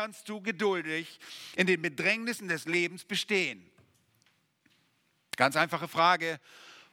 [0.00, 1.20] kannst du geduldig
[1.56, 3.70] in den Bedrängnissen des Lebens bestehen?
[5.36, 6.40] Ganz einfache Frage.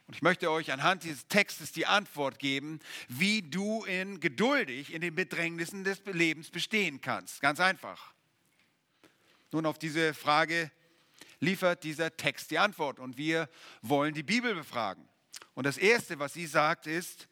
[0.06, 5.00] Und ich möchte euch anhand dieses Textes die Antwort geben, wie du in geduldig in
[5.00, 7.40] den Bedrängnissen des Lebens bestehen kannst.
[7.40, 8.12] Ganz einfach.
[9.52, 10.70] Nun, auf diese Frage
[11.40, 13.48] liefert dieser Text die Antwort und wir
[13.80, 15.08] wollen die Bibel befragen.
[15.54, 17.26] Und das Erste, was sie sagt, ist,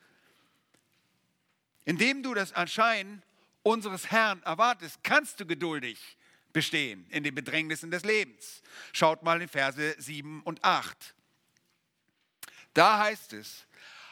[1.85, 3.23] indem du das Erscheinen
[3.67, 5.99] unseres Herrn erwartest, kannst du geduldig
[6.53, 8.63] bestehen in den Bedrängnissen des Lebens.
[8.93, 11.15] Schaut mal in Verse 7 und 8.
[12.75, 13.67] Da heißt es,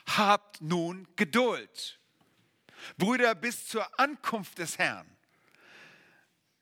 [0.07, 2.01] habt nun Geduld,
[2.99, 5.07] Brüder, bis zur Ankunft des Herrn.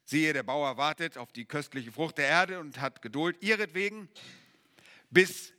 [0.04, 4.10] Siehe, der Bauer wartet auf die köstliche Frucht der Erde und hat Geduld ihretwegen,
[5.10, 5.54] bis,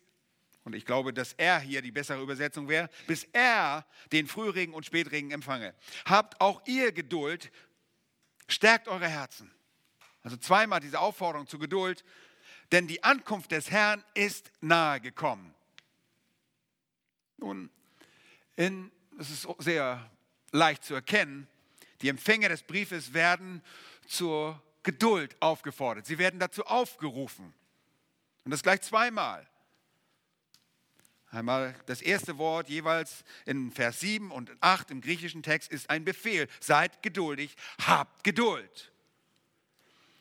[0.63, 4.85] und ich glaube, dass er hier die bessere Übersetzung wäre, bis er den Frühregen und
[4.85, 5.73] Spätregen empfange.
[6.05, 7.51] Habt auch ihr Geduld,
[8.47, 9.51] stärkt eure Herzen.
[10.21, 12.05] Also zweimal diese Aufforderung zur Geduld,
[12.71, 15.53] denn die Ankunft des Herrn ist nahe gekommen.
[17.37, 17.69] Nun,
[18.55, 20.09] es ist sehr
[20.51, 21.47] leicht zu erkennen,
[22.01, 23.61] die Empfänger des Briefes werden
[24.07, 26.05] zur Geduld aufgefordert.
[26.05, 27.53] Sie werden dazu aufgerufen.
[28.43, 29.47] Und das gleich zweimal.
[31.33, 36.05] Einmal das erste Wort jeweils in Vers 7 und 8 im griechischen Text ist ein
[36.05, 36.47] Befehl.
[36.59, 38.91] Seid geduldig, habt Geduld.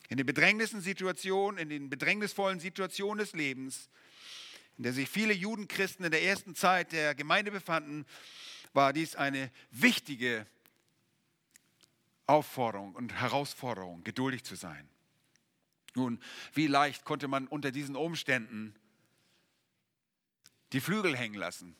[0.09, 3.89] In den bedrängnissen Situationen, in den bedrängnisvollen Situationen des Lebens,
[4.79, 8.07] in der sich viele Judenchristen in der ersten Zeit der Gemeinde befanden,
[8.73, 10.47] war dies eine wichtige
[12.25, 14.89] Aufforderung und Herausforderung, geduldig zu sein.
[15.93, 16.19] Nun,
[16.55, 18.73] wie leicht konnte man unter diesen Umständen
[20.73, 21.75] die Flügel hängen lassen?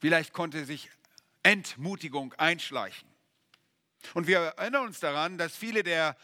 [0.00, 0.90] Wie leicht konnte sich
[1.42, 3.08] Entmutigung einschleichen?
[4.14, 6.16] Und wir erinnern uns daran, dass viele der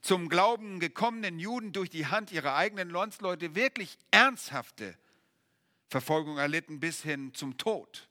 [0.00, 4.96] zum Glauben gekommenen Juden durch die Hand ihrer eigenen Landsleute wirklich ernsthafte
[5.88, 8.08] Verfolgung erlitten bis hin zum Tod,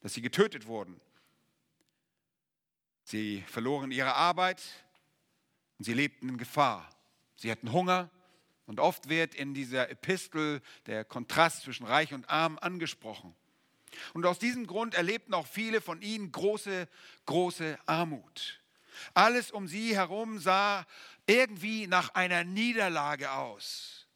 [0.00, 1.00] dass sie getötet wurden.
[3.02, 4.62] Sie verloren ihre Arbeit
[5.78, 6.88] und sie lebten in Gefahr.
[7.36, 8.10] Sie hatten Hunger
[8.66, 13.34] und oft wird in dieser Epistel der Kontrast zwischen Reich und Arm angesprochen.
[14.12, 16.88] Und aus diesem Grund erlebten auch viele von ihnen große,
[17.26, 18.60] große Armut.
[19.12, 20.86] Alles um sie herum sah
[21.26, 24.06] irgendwie nach einer Niederlage aus.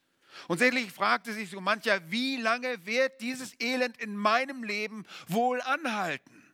[0.47, 5.61] Und sicherlich fragte sich so mancher, wie lange wird dieses Elend in meinem Leben wohl
[5.61, 6.45] anhalten?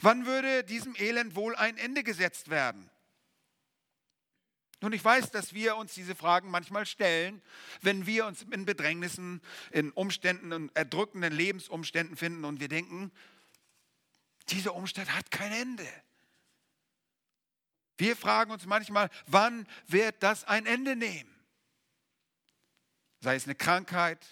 [0.00, 2.90] Wann würde diesem Elend wohl ein Ende gesetzt werden?
[4.82, 7.40] Nun, ich weiß, dass wir uns diese Fragen manchmal stellen,
[7.82, 13.12] wenn wir uns in Bedrängnissen, in Umständen und erdrückenden Lebensumständen finden und wir denken,
[14.48, 15.88] dieser Umstand hat kein Ende.
[17.96, 21.32] Wir fragen uns manchmal, wann wird das ein Ende nehmen?
[23.20, 24.26] Sei es eine Krankheit,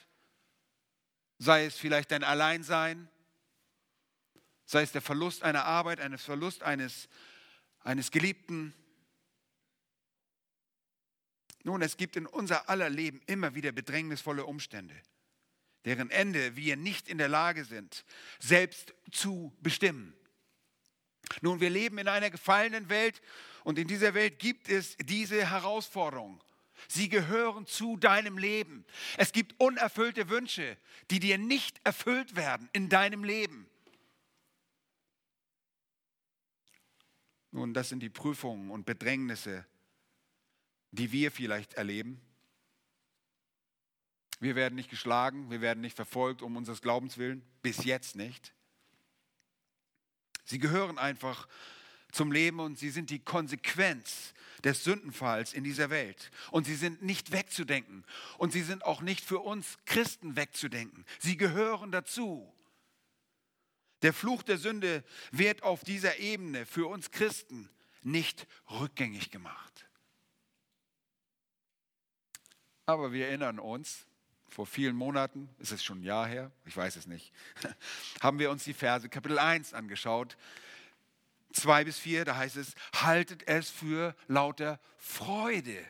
[1.38, 3.09] sei es vielleicht ein Alleinsein,
[4.65, 7.09] sei es der Verlust einer Arbeit, eines Verlust eines,
[7.84, 8.75] eines Geliebten.
[11.62, 14.94] Nun, es gibt in unser aller Leben immer wieder bedrängnisvolle Umstände,
[15.84, 18.04] deren Ende wir nicht in der Lage sind,
[18.38, 20.15] selbst zu bestimmen.
[21.43, 23.20] Nun, wir leben in einer gefallenen Welt
[23.65, 26.43] und in dieser Welt gibt es diese Herausforderung.
[26.88, 28.84] Sie gehören zu deinem Leben.
[29.19, 30.78] Es gibt unerfüllte Wünsche,
[31.10, 33.69] die dir nicht erfüllt werden in deinem Leben.
[37.53, 39.66] Nun, das sind die Prüfungen und Bedrängnisse,
[40.92, 42.20] die wir vielleicht erleben.
[44.40, 48.54] Wir werden nicht geschlagen, wir werden nicht verfolgt um unseres Glaubens willen, bis jetzt nicht.
[50.44, 51.46] Sie gehören einfach
[52.10, 54.34] zum Leben und sie sind die Konsequenz
[54.64, 56.30] des Sündenfalls in dieser Welt.
[56.50, 58.04] Und sie sind nicht wegzudenken.
[58.38, 61.04] Und sie sind auch nicht für uns Christen wegzudenken.
[61.18, 62.52] Sie gehören dazu.
[64.02, 67.68] Der Fluch der Sünde wird auf dieser Ebene für uns Christen
[68.02, 69.89] nicht rückgängig gemacht.
[72.92, 74.06] Aber wir erinnern uns,
[74.48, 77.32] vor vielen Monaten, ist es schon ein Jahr her, ich weiß es nicht,
[78.20, 80.37] haben wir uns die Verse Kapitel 1 angeschaut.
[81.52, 85.84] 2 bis 4, da heißt es, haltet es für lauter Freude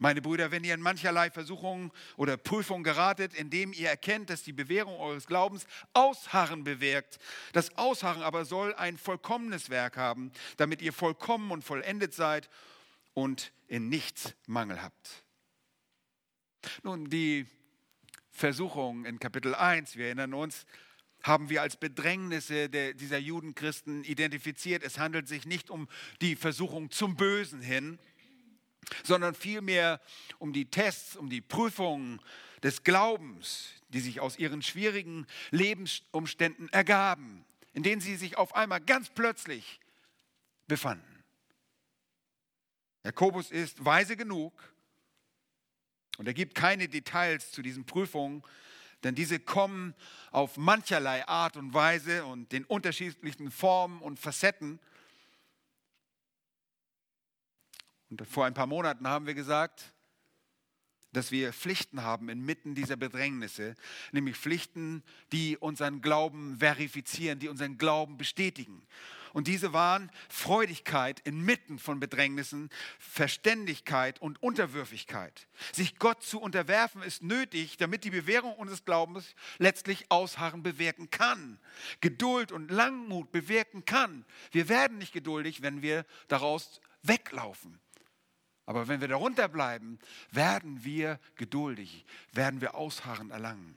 [0.00, 4.52] meine Brüder, wenn ihr in mancherlei Versuchungen oder Prüfungen geratet, indem ihr erkennt, dass die
[4.54, 7.18] Bewährung eures Glaubens Ausharren bewirkt.
[7.52, 12.48] Das Ausharren aber soll ein vollkommenes Werk haben, damit ihr vollkommen und vollendet seid
[13.12, 15.22] und in nichts Mangel habt.
[16.82, 17.46] Nun, die
[18.30, 20.66] Versuchung in Kapitel 1, wir erinnern uns,
[21.22, 24.82] haben wir als Bedrängnisse der, dieser Judenchristen identifiziert.
[24.82, 25.88] Es handelt sich nicht um
[26.20, 27.98] die Versuchung zum Bösen hin,
[29.04, 30.00] sondern vielmehr
[30.38, 32.20] um die Tests, um die Prüfungen
[32.62, 38.80] des Glaubens, die sich aus ihren schwierigen Lebensumständen ergaben, in denen sie sich auf einmal
[38.80, 39.80] ganz plötzlich
[40.66, 41.24] befanden.
[43.04, 44.52] Jakobus ist weise genug
[46.20, 48.42] und er gibt keine Details zu diesen Prüfungen,
[49.04, 49.94] denn diese kommen
[50.32, 54.78] auf mancherlei Art und Weise und den unterschiedlichen Formen und Facetten.
[58.10, 59.94] Und vor ein paar Monaten haben wir gesagt,
[61.12, 63.74] dass wir Pflichten haben inmitten dieser Bedrängnisse,
[64.12, 65.02] nämlich Pflichten,
[65.32, 68.86] die unseren Glauben verifizieren, die unseren Glauben bestätigen.
[69.32, 75.48] Und diese waren Freudigkeit inmitten von Bedrängnissen, Verständigkeit und Unterwürfigkeit.
[75.72, 81.58] Sich Gott zu unterwerfen ist nötig, damit die Bewährung unseres Glaubens letztlich Ausharren bewirken kann.
[82.00, 84.24] Geduld und Langmut bewirken kann.
[84.50, 87.80] Wir werden nicht geduldig, wenn wir daraus weglaufen.
[88.66, 89.98] Aber wenn wir darunter bleiben,
[90.30, 93.76] werden wir geduldig, werden wir Ausharren erlangen.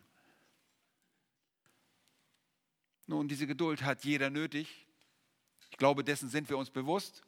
[3.07, 4.87] Nun, diese Geduld hat jeder nötig.
[5.83, 7.21] Ich glaube, dessen sind wir uns bewusst.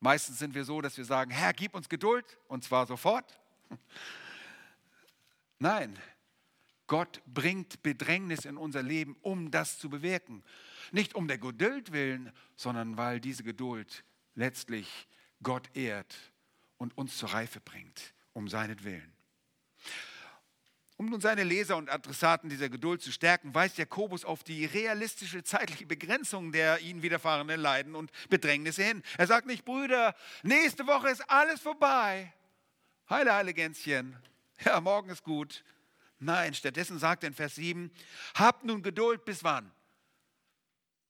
[0.00, 3.40] Meistens sind wir so, dass wir sagen, Herr, gib uns Geduld und zwar sofort.
[5.58, 5.98] Nein,
[6.86, 10.44] Gott bringt Bedrängnis in unser Leben, um das zu bewirken.
[10.90, 14.04] Nicht um der Geduld willen, sondern weil diese Geduld
[14.34, 15.08] letztlich
[15.42, 16.14] Gott ehrt
[16.76, 19.10] und uns zur Reife bringt, um seinetwillen.
[21.02, 25.42] Um nun seine Leser und Adressaten dieser Geduld zu stärken, weist Jakobus auf die realistische
[25.42, 29.02] zeitliche Begrenzung der ihnen widerfahrenen Leiden und Bedrängnisse hin.
[29.18, 30.14] Er sagt nicht, Brüder,
[30.44, 32.32] nächste Woche ist alles vorbei.
[33.10, 34.16] Heile, heile Gänschen.
[34.64, 35.64] Ja, morgen ist gut.
[36.20, 37.90] Nein, stattdessen sagt er in Vers 7,
[38.36, 39.72] habt nun Geduld bis wann?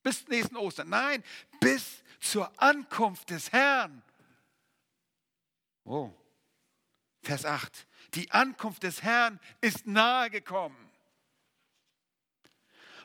[0.03, 0.89] Bis nächsten Ostern.
[0.89, 1.23] Nein,
[1.61, 4.03] bis zur Ankunft des Herrn.
[5.85, 6.11] Oh,
[7.23, 7.87] Vers 8.
[8.15, 10.91] Die Ankunft des Herrn ist nahe gekommen.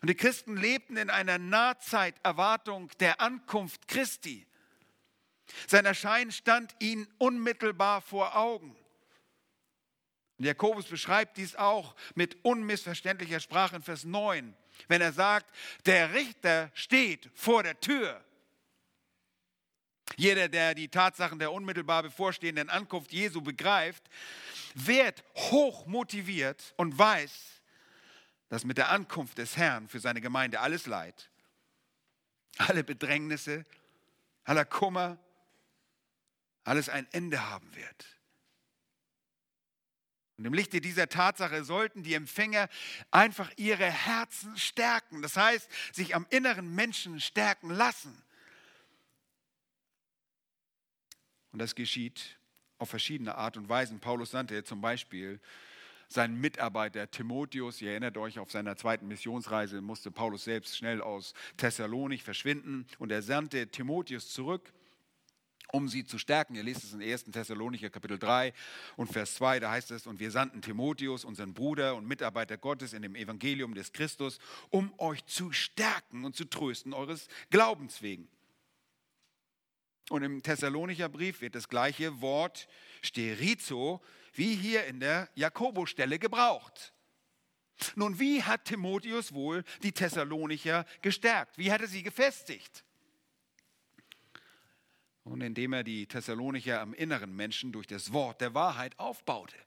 [0.01, 4.45] Und die Christen lebten in einer Nahzeiterwartung der Ankunft Christi.
[5.65, 8.75] Sein Erscheinen stand ihnen unmittelbar vor Augen.
[10.37, 14.55] Und Jakobus beschreibt dies auch mit unmissverständlicher Sprache in Vers 9,
[14.87, 15.49] wenn er sagt,
[15.85, 18.23] der Richter steht vor der Tür.
[20.17, 24.03] Jeder, der die Tatsachen der unmittelbar bevorstehenden Ankunft Jesu begreift,
[24.73, 27.61] wird hoch motiviert und weiß,
[28.49, 31.29] dass mit der Ankunft des Herrn für seine Gemeinde alles Leid,
[32.57, 33.63] alle Bedrängnisse,
[34.43, 35.19] aller Kummer,
[36.63, 38.05] alles ein Ende haben wird.
[40.37, 42.69] Und im Lichte dieser Tatsache sollten die Empfänger
[43.11, 48.23] einfach ihre Herzen stärken, das heißt, sich am inneren Menschen stärken lassen.
[51.57, 52.37] Und das geschieht
[52.77, 53.99] auf verschiedene Art und Weisen.
[53.99, 55.39] Paulus sandte zum Beispiel
[56.07, 61.33] seinen Mitarbeiter Timotheus, ihr erinnert euch, auf seiner zweiten Missionsreise musste Paulus selbst schnell aus
[61.57, 64.71] Thessalonik verschwinden und er sandte Timotheus zurück,
[65.71, 66.53] um sie zu stärken.
[66.53, 67.23] Ihr lest es in 1.
[67.23, 68.53] Thessalonicher Kapitel 3
[68.95, 72.93] und Vers 2, da heißt es, und wir sandten Timotheus, unseren Bruder und Mitarbeiter Gottes
[72.93, 74.37] in dem Evangelium des Christus,
[74.69, 78.29] um euch zu stärken und zu trösten eures Glaubens wegen
[80.09, 82.67] und im Thessalonicher Brief wird das gleiche Wort
[83.01, 84.01] sterizo
[84.33, 86.93] wie hier in der Jakobostelle gebraucht.
[87.95, 91.57] Nun, wie hat Timotheus wohl die Thessalonicher gestärkt?
[91.57, 92.83] Wie hat er sie gefestigt?
[95.23, 99.57] Und indem er die Thessalonicher am inneren Menschen durch das Wort der Wahrheit aufbaute.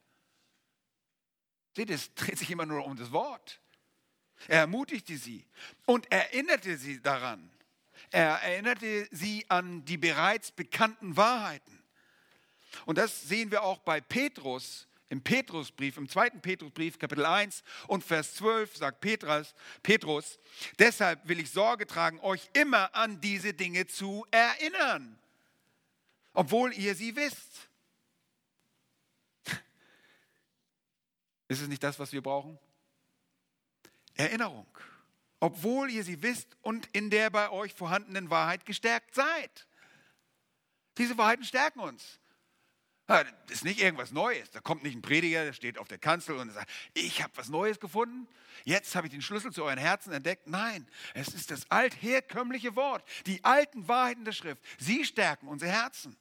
[1.76, 3.60] Seht, es dreht sich immer nur um das Wort.
[4.48, 5.46] Er ermutigte sie
[5.86, 7.49] und erinnerte sie daran,
[8.10, 11.82] er erinnerte sie an die bereits bekannten Wahrheiten.
[12.86, 18.04] Und das sehen wir auch bei Petrus, im Petrusbrief, im zweiten Petrusbrief, Kapitel 1 und
[18.04, 20.38] Vers 12 sagt Petrus, Petrus,
[20.78, 25.18] deshalb will ich Sorge tragen, euch immer an diese Dinge zu erinnern,
[26.32, 27.68] obwohl ihr sie wisst.
[31.48, 32.56] Ist es nicht das, was wir brauchen?
[34.14, 34.66] Erinnerung
[35.40, 39.66] obwohl ihr sie wisst und in der bei euch vorhandenen Wahrheit gestärkt seid.
[40.98, 42.20] Diese Wahrheiten stärken uns.
[43.06, 44.52] Das ist nicht irgendwas Neues.
[44.52, 47.48] Da kommt nicht ein Prediger, der steht auf der Kanzel und sagt, ich habe was
[47.48, 48.28] Neues gefunden.
[48.64, 50.46] Jetzt habe ich den Schlüssel zu euren Herzen entdeckt.
[50.46, 54.62] Nein, es ist das altherkömmliche Wort, die alten Wahrheiten der Schrift.
[54.78, 56.16] Sie stärken unsere Herzen.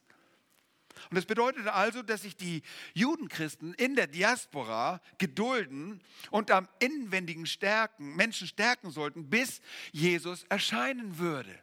[1.09, 2.61] Und das bedeutete also, dass sich die
[2.93, 6.01] Judenchristen in der Diaspora gedulden
[6.31, 11.59] und am inwendigen stärken, Menschen stärken sollten, bis Jesus erscheinen würde.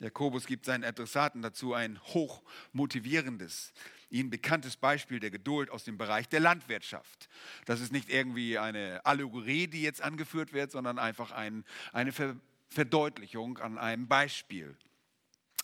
[0.00, 2.42] Jakobus gibt seinen Adressaten dazu ein hoch
[2.72, 3.72] motivierendes,
[4.10, 7.28] ihnen bekanntes Beispiel der Geduld aus dem Bereich der Landwirtschaft.
[7.64, 12.12] Das ist nicht irgendwie eine Allegorie, die jetzt angeführt wird, sondern einfach ein, eine
[12.68, 14.76] Verdeutlichung an einem Beispiel.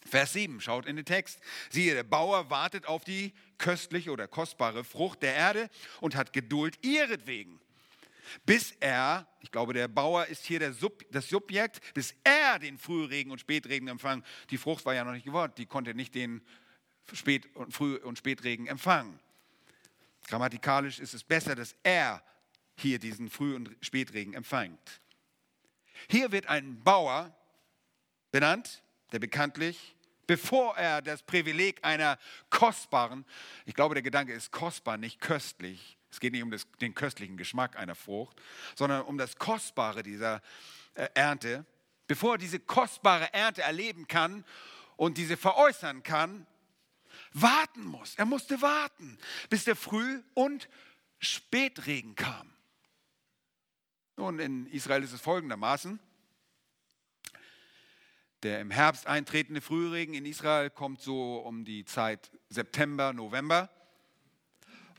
[0.09, 1.41] Vers 7, schaut in den Text.
[1.71, 6.79] Siehe, der Bauer wartet auf die köstliche oder kostbare Frucht der Erde und hat Geduld
[6.85, 7.61] ihretwegen.
[8.47, 13.31] Bis er, ich glaube, der Bauer ist hier Sub, das Subjekt, bis er den Frühregen
[13.31, 14.25] und Spätregen empfangen.
[14.51, 16.43] Die Frucht war ja noch nicht geworden, die konnte nicht den
[17.13, 19.19] Spät- und Früh- und Spätregen empfangen.
[20.27, 22.23] Grammatikalisch ist es besser, dass er
[22.77, 25.01] hier diesen Früh- und Spätregen empfängt.
[26.09, 27.35] Hier wird ein Bauer
[28.31, 28.82] benannt,
[29.13, 29.95] der bekanntlich,
[30.27, 32.19] bevor er das Privileg einer
[32.51, 33.25] kostbaren,
[33.67, 35.99] ich glaube, der Gedanke ist kostbar, nicht köstlich.
[36.11, 38.41] Es geht nicht um das, den köstlichen Geschmack einer Frucht,
[38.75, 40.43] sondern um das Kostbare dieser
[40.95, 41.65] äh, Ernte.
[42.07, 44.45] Bevor er diese kostbare Ernte erleben kann
[44.97, 46.47] und diese veräußern kann,
[47.33, 48.15] warten muss.
[48.17, 50.69] Er musste warten, bis der Früh- und
[51.19, 52.53] Spätregen kam.
[54.17, 55.99] Nun, in Israel ist es folgendermaßen.
[58.43, 63.71] Der im Herbst eintretende Frühregen in Israel kommt so um die Zeit September, November.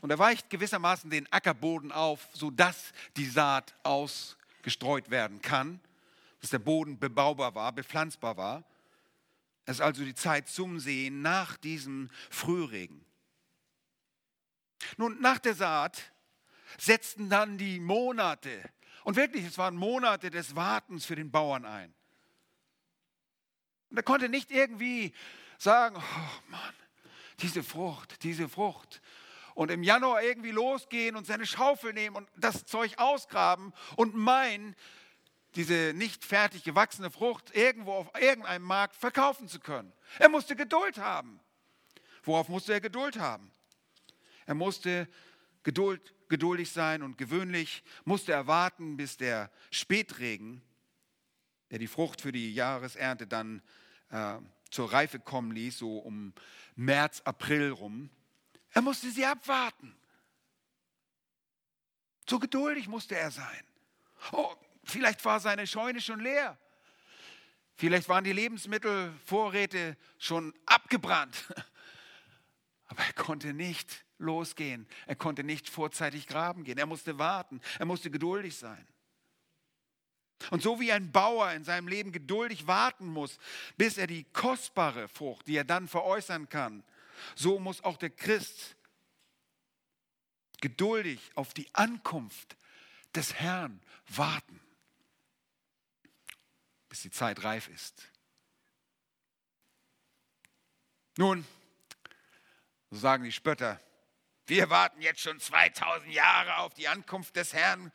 [0.00, 5.80] Und er weicht gewissermaßen den Ackerboden auf, sodass die Saat ausgestreut werden kann,
[6.40, 8.64] dass der Boden bebaubar war, bepflanzbar war.
[9.66, 13.04] Es ist also die Zeit zum Sehen nach diesem Frühregen.
[14.96, 16.12] Nun, nach der Saat
[16.78, 18.70] setzten dann die Monate,
[19.04, 21.94] und wirklich, es waren Monate des Wartens für den Bauern ein.
[23.94, 25.12] Und er konnte nicht irgendwie
[25.56, 26.74] sagen, oh Mann,
[27.42, 29.00] diese Frucht, diese Frucht.
[29.54, 34.74] Und im Januar irgendwie losgehen und seine Schaufel nehmen und das Zeug ausgraben und meinen,
[35.54, 39.92] diese nicht fertig gewachsene Frucht irgendwo auf irgendeinem Markt verkaufen zu können.
[40.18, 41.38] Er musste Geduld haben.
[42.24, 43.52] Worauf musste er Geduld haben?
[44.46, 45.06] Er musste
[45.62, 50.62] Geduld, geduldig sein und gewöhnlich musste er warten, bis der Spätregen,
[51.70, 53.62] der die Frucht für die Jahresernte dann
[54.14, 54.38] äh,
[54.70, 56.32] zur Reife kommen ließ, so um
[56.76, 58.10] März, April rum.
[58.70, 59.94] Er musste sie abwarten.
[62.28, 63.64] So geduldig musste er sein.
[64.32, 64.54] Oh,
[64.84, 66.56] vielleicht war seine Scheune schon leer.
[67.76, 71.44] Vielleicht waren die Lebensmittelvorräte schon abgebrannt.
[72.86, 74.86] Aber er konnte nicht losgehen.
[75.06, 76.78] Er konnte nicht vorzeitig graben gehen.
[76.78, 77.60] Er musste warten.
[77.78, 78.86] Er musste geduldig sein.
[80.50, 83.38] Und so wie ein Bauer in seinem Leben geduldig warten muss,
[83.76, 86.84] bis er die kostbare Frucht, die er dann veräußern kann,
[87.34, 88.76] so muss auch der Christ
[90.60, 92.56] geduldig auf die Ankunft
[93.14, 94.60] des Herrn warten,
[96.88, 98.10] bis die Zeit reif ist.
[101.16, 101.46] Nun,
[102.90, 103.80] so sagen die Spötter,
[104.46, 107.92] wir warten jetzt schon 2000 Jahre auf die Ankunft des Herrn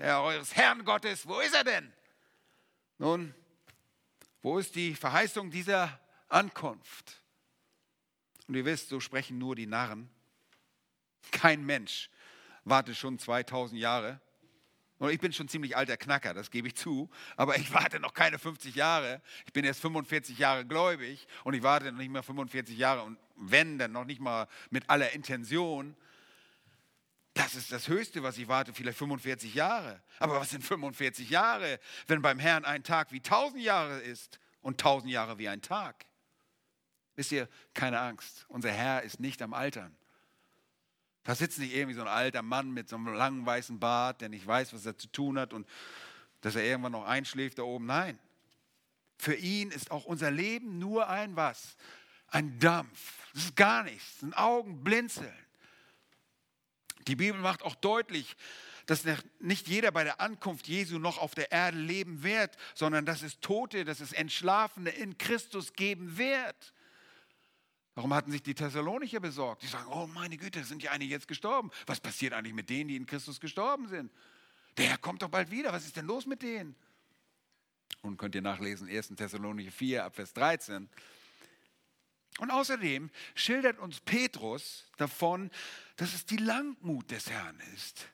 [0.00, 1.92] ja, eures Herrn Gottes, wo ist er denn?
[2.98, 3.34] Nun,
[4.42, 7.22] wo ist die Verheißung dieser Ankunft?
[8.48, 10.10] Und ihr wisst, so sprechen nur die Narren.
[11.30, 12.10] Kein Mensch
[12.64, 14.20] wartet schon 2000 Jahre.
[14.98, 17.08] Und ich bin schon ziemlich alter Knacker, das gebe ich zu.
[17.36, 19.22] Aber ich warte noch keine 50 Jahre.
[19.46, 23.02] Ich bin erst 45 Jahre gläubig und ich warte noch nicht mehr 45 Jahre.
[23.02, 25.96] Und wenn, dann noch nicht mal mit aller Intention.
[27.40, 30.02] Das ist das Höchste, was ich warte, vielleicht 45 Jahre.
[30.18, 34.74] Aber was sind 45 Jahre, wenn beim Herrn ein Tag wie 1000 Jahre ist und
[34.74, 36.04] 1000 Jahre wie ein Tag?
[37.16, 39.96] Wisst ihr, keine Angst, unser Herr ist nicht am Altern.
[41.22, 44.28] Da sitzt nicht irgendwie so ein alter Mann mit so einem langen weißen Bart, der
[44.28, 45.66] nicht weiß, was er zu tun hat und
[46.42, 47.86] dass er irgendwann noch einschläft da oben.
[47.86, 48.18] Nein,
[49.16, 51.78] für ihn ist auch unser Leben nur ein was?
[52.26, 53.14] Ein Dampf.
[53.32, 55.32] Das ist gar nichts, ein Augenblinzeln.
[57.06, 58.36] Die Bibel macht auch deutlich,
[58.86, 59.04] dass
[59.38, 63.40] nicht jeder bei der Ankunft Jesu noch auf der Erde leben wird, sondern dass es
[63.40, 66.74] Tote, dass es Entschlafene in Christus geben wird.
[67.94, 69.62] Warum hatten sich die Thessalonicher besorgt?
[69.62, 71.70] Die sagen, oh meine Güte, sind ja einige jetzt gestorben.
[71.86, 74.12] Was passiert eigentlich mit denen, die in Christus gestorben sind?
[74.76, 75.72] Der Herr kommt doch bald wieder.
[75.72, 76.74] Was ist denn los mit denen?
[78.02, 79.08] Und könnt ihr nachlesen, 1.
[79.16, 80.88] Thessalonicher 4, Abvers 13.
[82.38, 85.50] Und außerdem schildert uns Petrus davon,
[85.96, 88.08] dass es die Langmut des Herrn ist,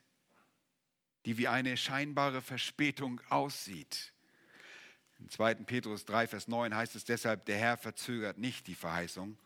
[1.25, 4.11] die wie eine scheinbare Verspätung aussieht.
[5.19, 5.55] In 2.
[5.55, 9.37] Petrus 3, Vers 9 heißt es deshalb, der Herr verzögert nicht die Verheißung,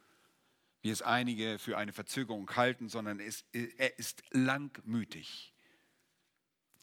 [0.81, 5.53] wie es einige für eine Verzögerung halten, sondern er ist langmütig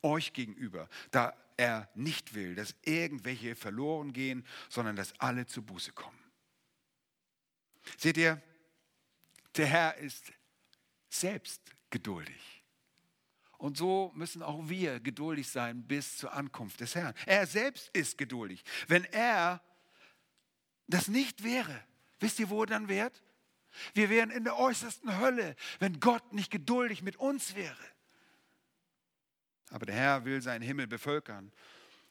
[0.03, 5.93] euch gegenüber, da er nicht will, dass irgendwelche verloren gehen, sondern dass alle zur Buße
[5.93, 6.18] kommen.
[7.97, 8.43] Seht ihr,
[9.57, 10.33] der Herr ist
[11.09, 12.59] selbst geduldig.
[13.59, 17.15] Und so müssen auch wir geduldig sein bis zur Ankunft des Herrn.
[17.27, 18.63] Er selbst ist geduldig.
[18.87, 19.61] Wenn er
[20.87, 21.85] das nicht wäre,
[22.21, 23.11] wisst ihr, wo er dann wäre?
[23.95, 27.77] Wir wären in der äußersten Hölle, wenn Gott nicht geduldig mit uns wäre.
[29.71, 31.53] Aber der Herr will seinen Himmel bevölkern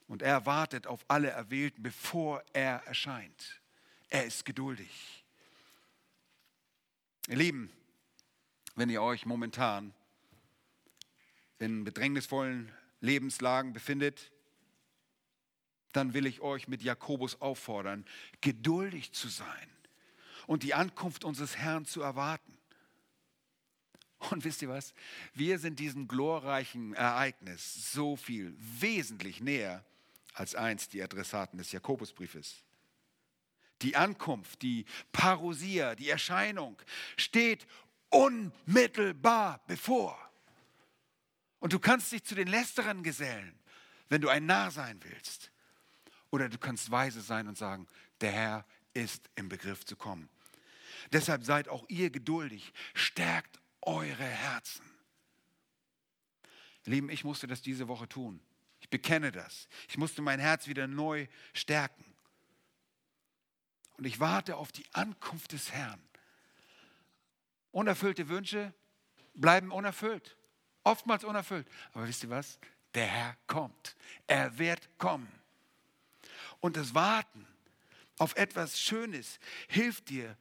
[0.06, 3.60] und er wartet auf alle Erwählten, bevor er erscheint.
[4.08, 5.17] Er ist geduldig.
[7.28, 7.70] Ihr Lieben,
[8.74, 9.92] wenn ihr euch momentan
[11.58, 14.32] in bedrängnisvollen Lebenslagen befindet,
[15.92, 18.06] dann will ich euch mit Jakobus auffordern,
[18.40, 19.68] geduldig zu sein
[20.46, 22.56] und die Ankunft unseres Herrn zu erwarten.
[24.30, 24.94] Und wisst ihr was?
[25.34, 29.84] Wir sind diesem glorreichen Ereignis so viel wesentlich näher
[30.32, 32.64] als einst die Adressaten des Jakobusbriefes.
[33.82, 36.80] Die Ankunft, die Parousia, die Erscheinung
[37.16, 37.66] steht
[38.10, 40.18] unmittelbar bevor.
[41.60, 43.58] Und du kannst dich zu den Lästerern gesellen,
[44.08, 45.50] wenn du ein Narr sein willst.
[46.30, 47.86] Oder du kannst weise sein und sagen,
[48.20, 50.28] der Herr ist im Begriff zu kommen.
[51.12, 54.84] Deshalb seid auch ihr geduldig, stärkt eure Herzen.
[56.84, 58.40] Lieben, ich musste das diese Woche tun.
[58.80, 59.68] Ich bekenne das.
[59.88, 62.04] Ich musste mein Herz wieder neu stärken.
[63.98, 66.00] Und ich warte auf die Ankunft des Herrn.
[67.72, 68.72] Unerfüllte Wünsche
[69.34, 70.36] bleiben unerfüllt.
[70.84, 71.68] Oftmals unerfüllt.
[71.92, 72.58] Aber wisst ihr was?
[72.94, 73.96] Der Herr kommt.
[74.26, 75.28] Er wird kommen.
[76.60, 77.46] Und das Warten
[78.18, 79.38] auf etwas Schönes
[79.68, 80.36] hilft dir,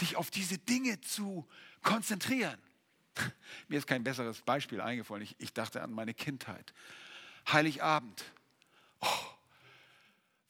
[0.00, 1.48] dich auf diese Dinge zu
[1.82, 2.58] konzentrieren.
[3.68, 5.22] Mir ist kein besseres Beispiel eingefallen.
[5.22, 6.74] Ich, ich dachte an meine Kindheit.
[7.50, 8.24] Heiligabend.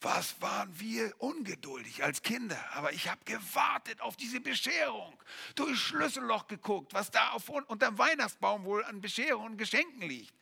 [0.01, 2.59] Was waren wir ungeduldig als Kinder.
[2.73, 5.15] Aber ich habe gewartet auf diese Bescherung.
[5.53, 10.33] Durch Schlüsselloch geguckt, was da auf, unterm Weihnachtsbaum wohl an Bescherungen und Geschenken liegt.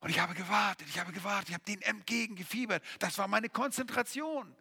[0.00, 2.84] Und ich habe gewartet, ich habe gewartet, ich habe den entgegengefiebert.
[2.98, 4.54] Das war meine Konzentration.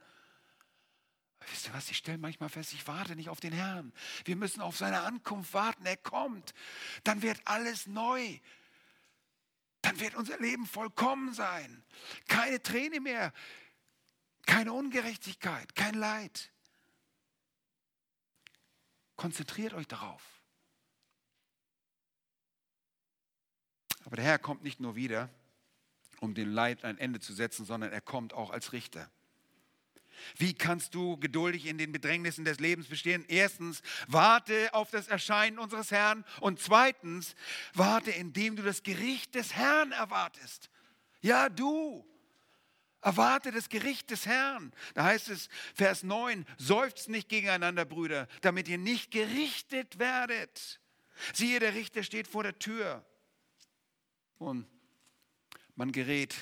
[1.51, 3.93] Wisst ihr was, ich stelle manchmal fest, ich warte nicht auf den Herrn.
[4.25, 5.85] Wir müssen auf seine Ankunft warten.
[5.85, 6.53] Er kommt.
[7.03, 8.39] Dann wird alles neu.
[9.87, 11.81] Dann wird unser Leben vollkommen sein.
[12.27, 13.31] Keine Träne mehr.
[14.45, 15.75] Keine Ungerechtigkeit.
[15.75, 16.51] Kein Leid.
[19.15, 20.21] Konzentriert euch darauf.
[24.03, 25.29] Aber der Herr kommt nicht nur wieder,
[26.19, 29.09] um dem Leid ein Ende zu setzen, sondern er kommt auch als Richter.
[30.37, 33.25] Wie kannst du geduldig in den Bedrängnissen des Lebens bestehen?
[33.27, 36.25] Erstens, warte auf das Erscheinen unseres Herrn.
[36.39, 37.35] Und zweitens,
[37.73, 40.69] warte, indem du das Gericht des Herrn erwartest.
[41.21, 42.05] Ja, du.
[43.01, 44.73] Erwarte das Gericht des Herrn.
[44.93, 50.81] Da heißt es, Vers 9, seufzt nicht gegeneinander, Brüder, damit ihr nicht gerichtet werdet.
[51.33, 53.05] Siehe, der Richter steht vor der Tür.
[54.39, 54.67] Und
[55.75, 56.35] man gerät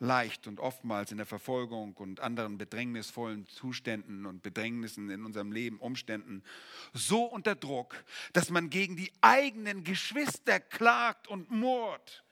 [0.00, 5.78] leicht und oftmals in der Verfolgung und anderen bedrängnisvollen Zuständen und Bedrängnissen in unserem Leben,
[5.78, 6.42] Umständen
[6.94, 12.24] so unter Druck, dass man gegen die eigenen Geschwister klagt und murrt.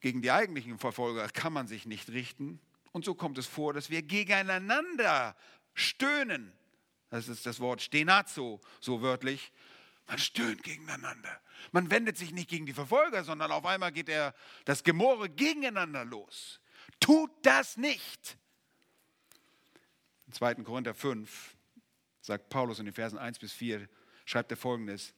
[0.00, 2.60] Gegen die eigentlichen Verfolger kann man sich nicht richten.
[2.92, 5.34] Und so kommt es vor, dass wir gegeneinander
[5.72, 6.52] stöhnen.
[7.08, 9.52] Das ist das Wort Stenazo, so wörtlich.
[10.06, 11.40] Man stöhnt gegeneinander.
[11.70, 14.34] Man wendet sich nicht gegen die Verfolger, sondern auf einmal geht er
[14.64, 16.60] das Gemorre gegeneinander los.
[17.00, 18.36] Tut das nicht.
[20.26, 20.54] In 2.
[20.56, 21.56] Korinther 5
[22.20, 23.88] sagt Paulus in den Versen 1 bis 4,
[24.24, 25.14] schreibt er folgendes.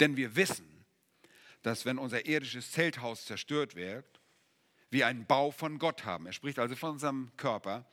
[0.00, 0.84] Denn wir wissen,
[1.62, 4.20] dass wenn unser irdisches Zelthaus zerstört wird,
[4.90, 6.26] wir einen Bau von Gott haben.
[6.26, 7.86] Er spricht also von unserem Körper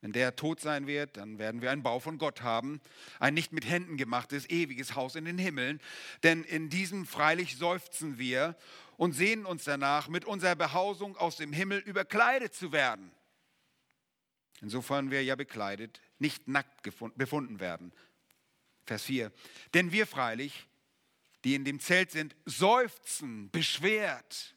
[0.00, 2.80] wenn der tot sein wird, dann werden wir einen Bau von Gott haben,
[3.18, 5.80] ein nicht mit Händen gemachtes, ewiges Haus in den Himmeln.
[6.22, 8.56] Denn in diesem freilich seufzen wir
[8.96, 13.10] und sehnen uns danach, mit unserer Behausung aus dem Himmel überkleidet zu werden.
[14.62, 16.82] Insofern wir ja bekleidet, nicht nackt
[17.16, 17.92] befunden werden.
[18.84, 19.32] Vers 4.
[19.74, 20.66] Denn wir freilich,
[21.44, 24.54] die in dem Zelt sind, seufzen, beschwert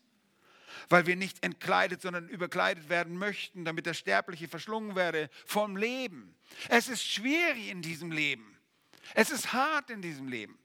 [0.89, 6.35] weil wir nicht entkleidet, sondern überkleidet werden möchten, damit das Sterbliche verschlungen werde vom Leben.
[6.69, 8.57] Es ist schwierig in diesem Leben.
[9.13, 10.57] Es ist hart in diesem Leben.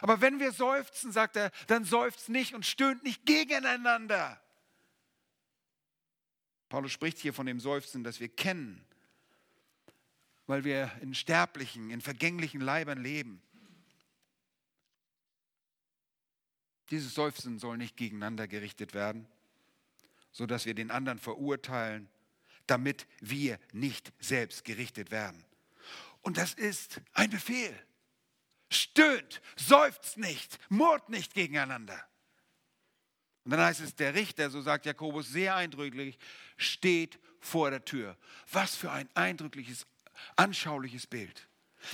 [0.00, 4.40] Aber wenn wir seufzen, sagt er, dann seufzt nicht und stöhnt nicht gegeneinander.
[6.68, 8.84] Paulus spricht hier von dem Seufzen, das wir kennen,
[10.46, 13.42] weil wir in sterblichen, in vergänglichen Leibern leben.
[16.90, 19.26] Dieses Seufzen soll nicht gegeneinander gerichtet werden,
[20.32, 22.08] sodass wir den anderen verurteilen,
[22.66, 25.44] damit wir nicht selbst gerichtet werden.
[26.22, 27.74] Und das ist ein Befehl.
[28.70, 32.04] Stöhnt, seufzt nicht, murrt nicht gegeneinander.
[33.44, 36.18] Und dann heißt es, der Richter, so sagt Jakobus sehr eindrücklich,
[36.58, 38.16] steht vor der Tür.
[38.52, 39.86] Was für ein eindrückliches,
[40.36, 41.47] anschauliches Bild.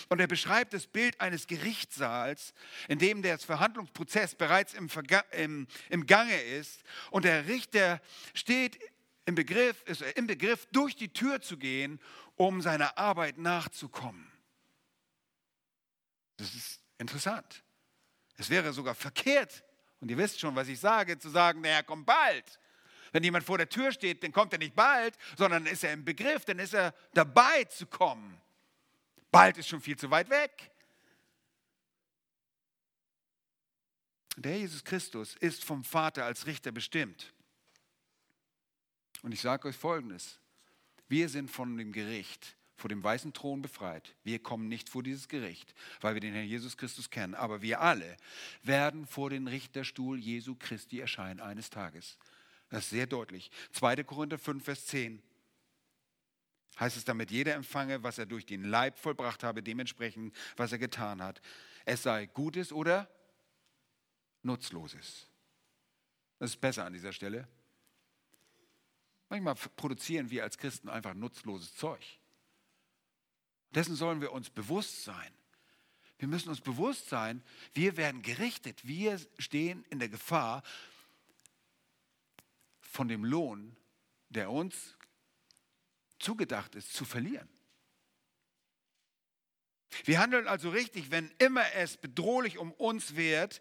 [0.08, 2.54] Und er beschreibt das Bild eines Gerichtssaals,
[2.88, 4.88] in dem der Verhandlungsprozess bereits im,
[5.32, 8.00] im, im Gange ist und der Richter
[8.34, 8.78] steht
[9.26, 12.00] im Begriff, ist im Begriff, durch die Tür zu gehen,
[12.36, 14.30] um seiner Arbeit nachzukommen.
[16.36, 17.62] Das ist interessant.
[18.36, 19.64] Es wäre sogar verkehrt,
[20.00, 22.58] und ihr wisst schon, was ich sage, zu sagen, Herr kommt bald.
[23.12, 26.04] Wenn jemand vor der Tür steht, dann kommt er nicht bald, sondern ist er im
[26.04, 28.40] Begriff, dann ist er dabei zu kommen.
[29.34, 30.70] Bald ist schon viel zu weit weg.
[34.36, 37.34] Der Herr Jesus Christus ist vom Vater als Richter bestimmt.
[39.22, 40.38] Und ich sage euch Folgendes.
[41.08, 44.14] Wir sind von dem Gericht, vor dem weißen Thron befreit.
[44.22, 47.34] Wir kommen nicht vor dieses Gericht, weil wir den Herrn Jesus Christus kennen.
[47.34, 48.16] Aber wir alle
[48.62, 52.18] werden vor den Richterstuhl Jesu Christi erscheinen eines Tages.
[52.68, 53.50] Das ist sehr deutlich.
[53.72, 54.04] 2.
[54.04, 55.20] Korinther 5, Vers 10
[56.78, 60.78] heißt es, damit jeder empfange, was er durch den Leib vollbracht habe, dementsprechend, was er
[60.78, 61.40] getan hat.
[61.84, 63.08] Es sei Gutes oder
[64.42, 65.28] Nutzloses.
[66.38, 67.48] Das ist besser an dieser Stelle.
[69.28, 72.04] Manchmal produzieren wir als Christen einfach nutzloses Zeug.
[73.70, 75.32] Dessen sollen wir uns bewusst sein.
[76.18, 78.86] Wir müssen uns bewusst sein, wir werden gerichtet.
[78.86, 80.62] Wir stehen in der Gefahr,
[82.94, 83.76] von dem Lohn,
[84.28, 84.96] der uns
[86.24, 87.48] zugedacht ist, zu verlieren.
[90.04, 93.60] Wir handeln also richtig, wenn immer es bedrohlich um uns wird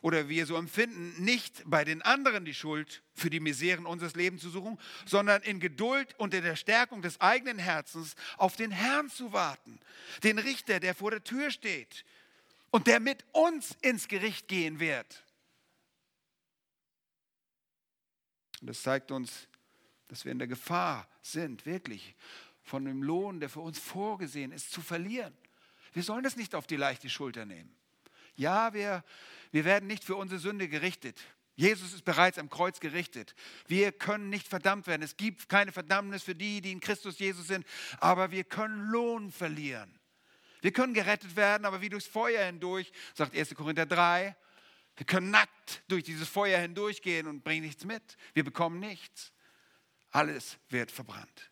[0.00, 4.42] oder wir so empfinden, nicht bei den anderen die Schuld für die Miseren unseres Lebens
[4.42, 9.10] zu suchen, sondern in Geduld und in der Stärkung des eigenen Herzens auf den Herrn
[9.10, 9.80] zu warten,
[10.22, 12.04] den Richter, der vor der Tür steht
[12.70, 15.24] und der mit uns ins Gericht gehen wird.
[18.60, 19.48] Und das zeigt uns,
[20.14, 22.14] dass wir in der Gefahr sind, wirklich
[22.62, 25.36] von dem Lohn, der für uns vorgesehen ist, zu verlieren.
[25.92, 27.74] Wir sollen das nicht auf die leichte Schulter nehmen.
[28.36, 29.02] Ja, wir,
[29.50, 31.20] wir werden nicht für unsere Sünde gerichtet.
[31.56, 33.34] Jesus ist bereits am Kreuz gerichtet.
[33.66, 35.02] Wir können nicht verdammt werden.
[35.02, 37.66] Es gibt keine Verdammnis für die, die in Christus Jesus sind.
[37.98, 39.98] Aber wir können Lohn verlieren.
[40.60, 43.52] Wir können gerettet werden, aber wie durchs Feuer hindurch, sagt 1.
[43.56, 44.36] Korinther 3.
[44.94, 48.16] Wir können nackt durch dieses Feuer hindurchgehen und bringen nichts mit.
[48.32, 49.33] Wir bekommen nichts.
[50.14, 51.50] Alles wird verbrannt.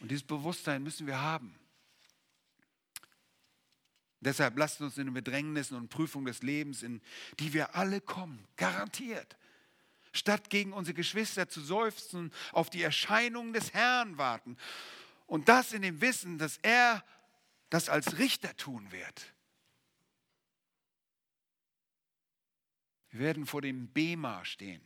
[0.00, 1.56] Und dieses Bewusstsein müssen wir haben.
[4.18, 7.00] Deshalb lasst uns in den Bedrängnissen und Prüfungen des Lebens, in
[7.38, 9.36] die wir alle kommen, garantiert,
[10.12, 14.56] statt gegen unsere Geschwister zu seufzen, auf die Erscheinung des Herrn warten.
[15.28, 17.04] Und das in dem Wissen, dass er
[17.70, 19.32] das als Richter tun wird.
[23.10, 24.82] Wir werden vor dem Bema stehen.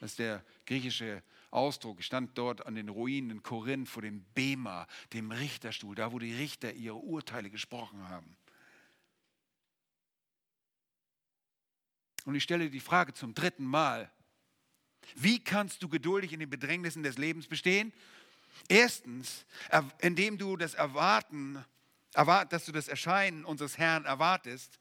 [0.00, 2.00] Das ist der griechische Ausdruck.
[2.00, 6.18] Ich stand dort an den Ruinen in Korinth vor dem Bema, dem Richterstuhl, da wo
[6.18, 8.36] die Richter ihre Urteile gesprochen haben.
[12.24, 14.10] Und ich stelle die Frage zum dritten Mal,
[15.14, 17.92] wie kannst du geduldig in den Bedrängnissen des Lebens bestehen?
[18.68, 19.46] Erstens,
[20.00, 21.64] indem du das Erwarten,
[22.12, 24.78] dass du das Erscheinen unseres Herrn erwartest.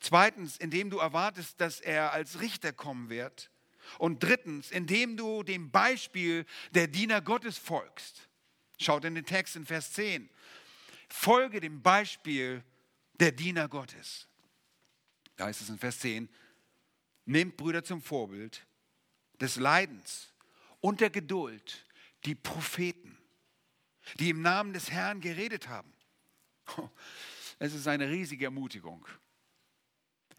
[0.00, 3.50] Zweitens, indem du erwartest, dass er als Richter kommen wird.
[3.98, 8.28] Und drittens, indem du dem Beispiel der Diener Gottes folgst.
[8.78, 10.28] Schaut in den Text in Vers 10.
[11.08, 12.64] Folge dem Beispiel
[13.14, 14.28] der Diener Gottes.
[15.36, 16.28] Da heißt es in Vers 10,
[17.24, 18.66] nehmt Brüder zum Vorbild
[19.40, 20.32] des Leidens
[20.80, 21.86] und der Geduld
[22.24, 23.16] die Propheten,
[24.18, 25.92] die im Namen des Herrn geredet haben.
[27.62, 29.06] Es ist eine riesige Ermutigung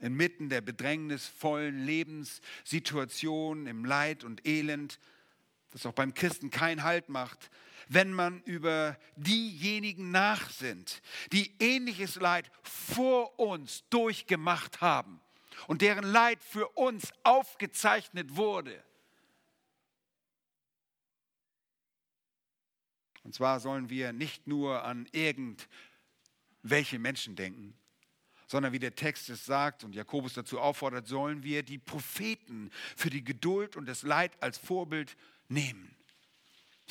[0.02, 5.00] inmitten der bedrängnisvollen Lebenssituation, im Leid und Elend,
[5.72, 7.50] das auch beim Christen keinen Halt macht,
[7.88, 15.22] wenn man über diejenigen nachsinnt, die ähnliches Leid vor uns durchgemacht haben
[15.68, 18.84] und deren Leid für uns aufgezeichnet wurde.
[23.24, 27.78] Und zwar sollen wir nicht nur an irgendwelche Menschen denken,
[28.52, 33.10] sondern wie der Text es sagt und Jakobus dazu auffordert, sollen wir die Propheten für
[33.10, 35.16] die Geduld und das Leid als Vorbild
[35.48, 35.96] nehmen.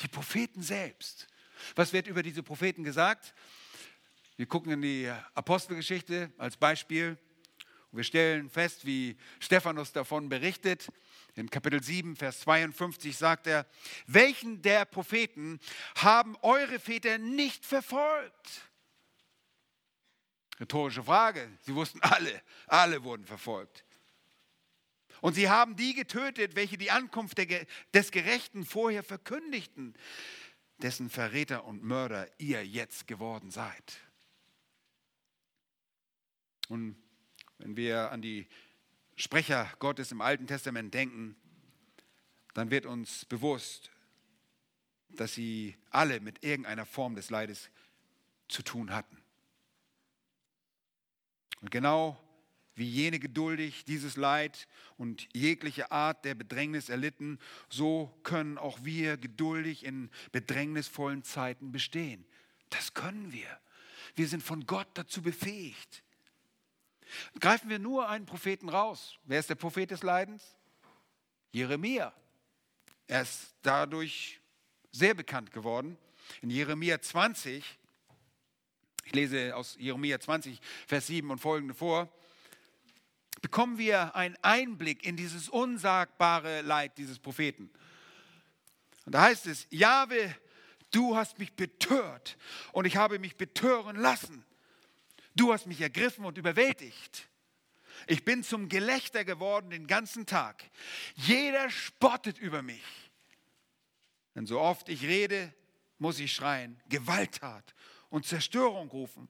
[0.01, 1.27] Die Propheten selbst.
[1.75, 3.35] Was wird über diese Propheten gesagt?
[4.37, 7.15] Wir gucken in die Apostelgeschichte als Beispiel.
[7.91, 10.91] Wir stellen fest, wie Stephanus davon berichtet.
[11.35, 13.67] In Kapitel 7, Vers 52 sagt er,
[14.07, 15.59] welchen der Propheten
[15.97, 18.70] haben eure Väter nicht verfolgt?
[20.61, 21.49] Rhetorische Frage.
[21.61, 23.83] Sie wussten alle, alle wurden verfolgt.
[25.19, 27.37] Und sie haben die getötet, welche die Ankunft
[27.93, 29.95] des Gerechten vorher verkündigten,
[30.77, 33.99] dessen Verräter und Mörder ihr jetzt geworden seid.
[36.69, 36.95] Und
[37.57, 38.47] wenn wir an die
[39.15, 41.35] Sprecher Gottes im Alten Testament denken,
[42.53, 43.91] dann wird uns bewusst,
[45.09, 47.69] dass sie alle mit irgendeiner Form des Leides
[48.47, 49.20] zu tun hatten.
[51.61, 52.17] Und genau
[52.75, 57.37] wie jene geduldig dieses Leid und jegliche Art der Bedrängnis erlitten,
[57.69, 62.25] so können auch wir geduldig in bedrängnisvollen Zeiten bestehen.
[62.69, 63.59] Das können wir.
[64.15, 66.03] Wir sind von Gott dazu befähigt.
[67.39, 69.17] Greifen wir nur einen Propheten raus.
[69.25, 70.55] Wer ist der Prophet des Leidens?
[71.51, 72.13] Jeremia.
[73.07, 74.39] Er ist dadurch
[74.91, 75.97] sehr bekannt geworden.
[76.41, 77.77] In Jeremia 20,
[79.11, 82.09] ich lese aus Jeremia 20, Vers 7 und folgende vor,
[83.41, 87.69] bekommen wir einen Einblick in dieses unsagbare Leid dieses Propheten.
[89.05, 90.33] Und da heißt es, Jahwe,
[90.91, 92.37] du hast mich betört
[92.71, 94.45] und ich habe mich betören lassen.
[95.35, 97.27] Du hast mich ergriffen und überwältigt.
[98.07, 100.63] Ich bin zum Gelächter geworden den ganzen Tag.
[101.15, 103.11] Jeder spottet über mich.
[104.35, 105.53] Denn so oft ich rede,
[105.97, 107.75] muss ich schreien, Gewalttat
[108.11, 109.27] und Zerstörung rufen.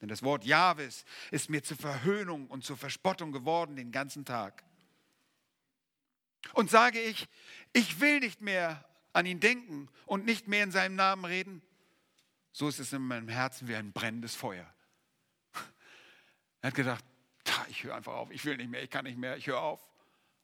[0.00, 4.64] Denn das Wort Jahwes ist mir zur Verhöhnung und zur Verspottung geworden den ganzen Tag.
[6.54, 7.28] Und sage ich,
[7.72, 11.62] ich will nicht mehr an ihn denken und nicht mehr in seinem Namen reden,
[12.52, 14.72] so ist es in meinem Herzen wie ein brennendes Feuer.
[16.60, 17.04] Er hat gedacht,
[17.68, 19.86] ich höre einfach auf, ich will nicht mehr, ich kann nicht mehr, ich höre auf.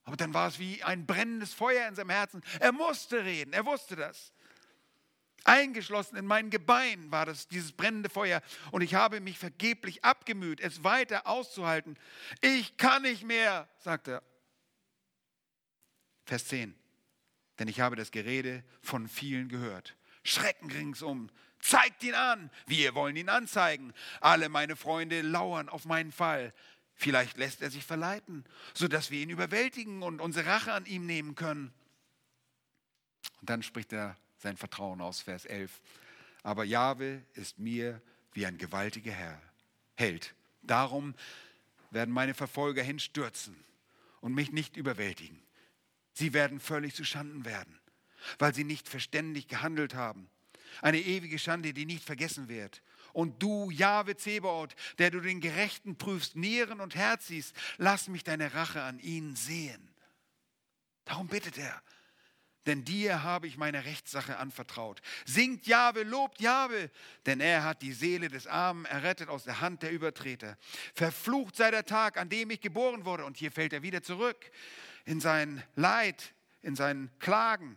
[0.05, 2.43] Aber dann war es wie ein brennendes Feuer in seinem Herzen.
[2.61, 4.34] Er musste reden, er wusste das.
[5.45, 8.43] Eingeschlossen in meinen Gebeinen war das, dieses brennende Feuer.
[8.71, 11.99] Und ich habe mich vergeblich abgemüht, es weiter auszuhalten.
[12.41, 14.23] Ich kann nicht mehr, sagt er.
[16.25, 16.75] Vers 10.
[17.59, 19.97] Denn ich habe das Gerede von vielen gehört.
[20.25, 21.31] Schrecken ringsum,
[21.65, 22.51] Zeigt ihn an.
[22.67, 23.95] Wir wollen ihn anzeigen.
[24.21, 26.53] Alle meine Freunde lauern auf meinen Fall.
[26.95, 31.35] Vielleicht lässt er sich verleiten, sodass wir ihn überwältigen und unsere Rache an ihm nehmen
[31.35, 31.73] können.
[33.41, 35.81] Und dann spricht er sein Vertrauen aus, Vers 11.
[36.43, 38.01] Aber Jahwe ist mir
[38.33, 39.41] wie ein gewaltiger Herr,
[39.95, 40.35] Held.
[40.63, 41.15] Darum
[41.91, 43.57] werden meine Verfolger hinstürzen
[44.21, 45.43] und mich nicht überwältigen.
[46.13, 47.79] Sie werden völlig zu Schanden werden,
[48.39, 50.29] weil sie nicht verständig gehandelt haben.
[50.83, 52.83] Eine ewige Schande, die nicht vergessen wird.
[53.13, 58.25] Und du, Jahwe Zebaoth, der du den Gerechten prüfst, Nieren und Herz siehst, lass mich
[58.25, 59.89] deine Rache an ihnen sehen.
[61.05, 61.83] Darum bittet er.
[62.67, 65.03] Denn dir habe ich meine Rechtssache anvertraut.
[65.27, 66.91] Singt Jahwe, lobt Jahwe,
[67.27, 70.57] denn er hat die Seele des Armen errettet aus der Hand der Übertreter.
[70.95, 73.27] Verflucht sei der Tag, an dem ich geboren wurde.
[73.27, 74.51] Und hier fällt er wieder zurück
[75.05, 77.77] in sein Leid, in sein Klagen.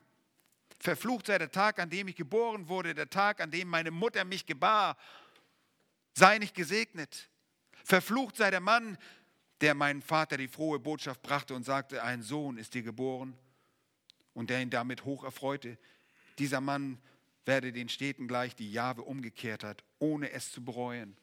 [0.80, 4.24] Verflucht sei der Tag, an dem ich geboren wurde, der Tag, an dem meine Mutter
[4.24, 4.96] mich gebar.
[6.14, 7.30] Sei nicht gesegnet.
[7.84, 8.98] Verflucht sei der Mann,
[9.60, 13.38] der meinem Vater die frohe Botschaft brachte und sagte, ein Sohn ist dir geboren
[14.38, 15.80] und der ihn damit hoch erfreute.
[16.38, 17.00] Dieser Mann
[17.46, 21.18] werde den Städten gleich, die Jahwe umgekehrt hat, ohne es zu bereuen.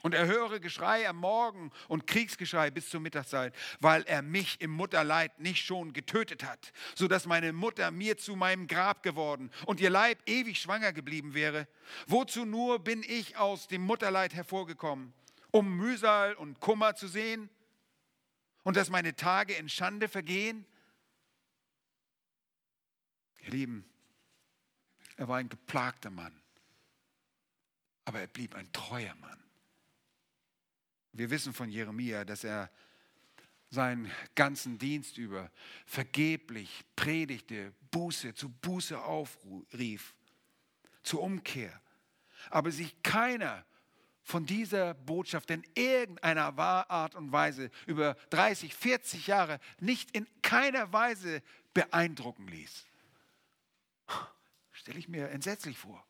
[0.00, 4.70] Und er höre Geschrei am Morgen und Kriegsgeschrei bis zur Mittagszeit, weil er mich im
[4.70, 9.90] Mutterleid nicht schon getötet hat, sodass meine Mutter mir zu meinem Grab geworden und ihr
[9.90, 11.68] Leib ewig schwanger geblieben wäre.
[12.06, 15.12] Wozu nur bin ich aus dem Mutterleid hervorgekommen,
[15.50, 17.50] um Mühsal und Kummer zu sehen
[18.62, 20.64] und dass meine Tage in Schande vergehen?
[23.48, 23.84] Ihr Lieben,
[25.16, 26.38] er war ein geplagter Mann,
[28.04, 29.42] aber er blieb ein treuer Mann.
[31.12, 32.70] Wir wissen von Jeremia, dass er
[33.70, 35.50] seinen ganzen Dienst über
[35.86, 40.14] vergeblich predigte, Buße, zu Buße aufrief,
[41.02, 41.80] zur Umkehr.
[42.50, 43.64] Aber sich keiner
[44.24, 50.92] von dieser Botschaft in irgendeiner Art und Weise über 30, 40 Jahre nicht in keiner
[50.92, 52.87] Weise beeindrucken ließ.
[54.72, 56.04] Stelle ich mir entsetzlich vor.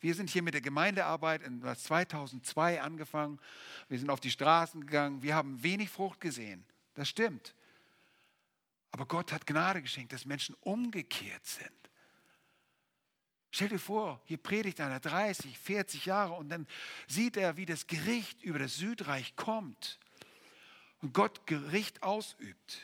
[0.00, 3.40] Wir sind hier mit der Gemeindearbeit in 2002 angefangen.
[3.88, 5.22] Wir sind auf die Straßen gegangen.
[5.22, 6.64] Wir haben wenig Frucht gesehen.
[6.94, 7.54] Das stimmt.
[8.90, 11.70] Aber Gott hat Gnade geschenkt, dass Menschen umgekehrt sind.
[13.50, 16.66] Stell dir vor, hier predigt einer 30, 40 Jahre und dann
[17.06, 19.98] sieht er, wie das Gericht über das Südreich kommt
[21.00, 22.82] und Gott Gericht ausübt.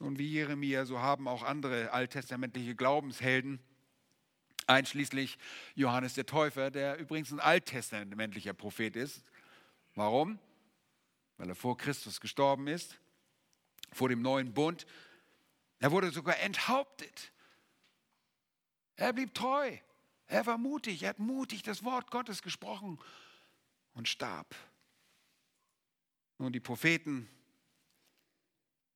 [0.00, 3.60] Und wie Jeremia, so haben auch andere alttestamentliche Glaubenshelden,
[4.66, 5.36] einschließlich
[5.74, 9.22] Johannes der Täufer, der übrigens ein alttestamentlicher Prophet ist.
[9.94, 10.38] Warum?
[11.36, 12.98] Weil er vor Christus gestorben ist,
[13.92, 14.86] vor dem neuen Bund.
[15.80, 17.30] Er wurde sogar enthauptet.
[18.96, 19.76] Er blieb treu.
[20.28, 21.02] Er war mutig.
[21.02, 22.98] Er hat mutig das Wort Gottes gesprochen
[23.92, 24.54] und starb.
[26.38, 27.28] Nun, die Propheten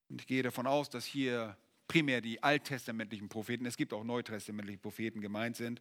[0.08, 1.56] und ich gehe davon aus, dass hier
[1.88, 5.80] primär die alttestamentlichen Propheten, es gibt auch neutestamentliche Propheten gemeint sind,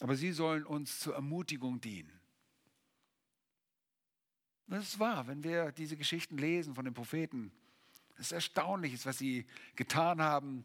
[0.00, 2.12] aber sie sollen uns zur Ermutigung dienen.
[4.68, 7.52] Das ist wahr, wenn wir diese Geschichten lesen von den Propheten.
[8.14, 10.64] Es ist erstaunlich, was sie getan haben.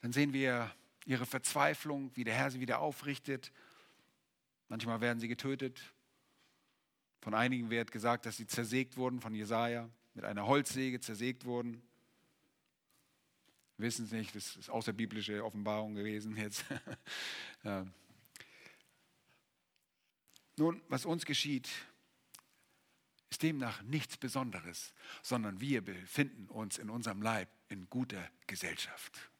[0.00, 0.70] Dann sehen wir
[1.06, 3.52] ihre Verzweiflung, wie der Herr sie wieder aufrichtet.
[4.68, 5.80] Manchmal werden sie getötet.
[7.22, 9.88] Von einigen wird gesagt, dass sie zersägt wurden von Jesaja
[10.20, 11.80] mit einer Holzsäge zersägt wurden.
[13.78, 16.62] Wir wissen es nicht, das ist außerbiblische Offenbarung gewesen jetzt.
[20.56, 21.70] Nun, was uns geschieht,
[23.30, 29.30] ist demnach nichts Besonderes, sondern wir befinden uns in unserem Leib in guter Gesellschaft.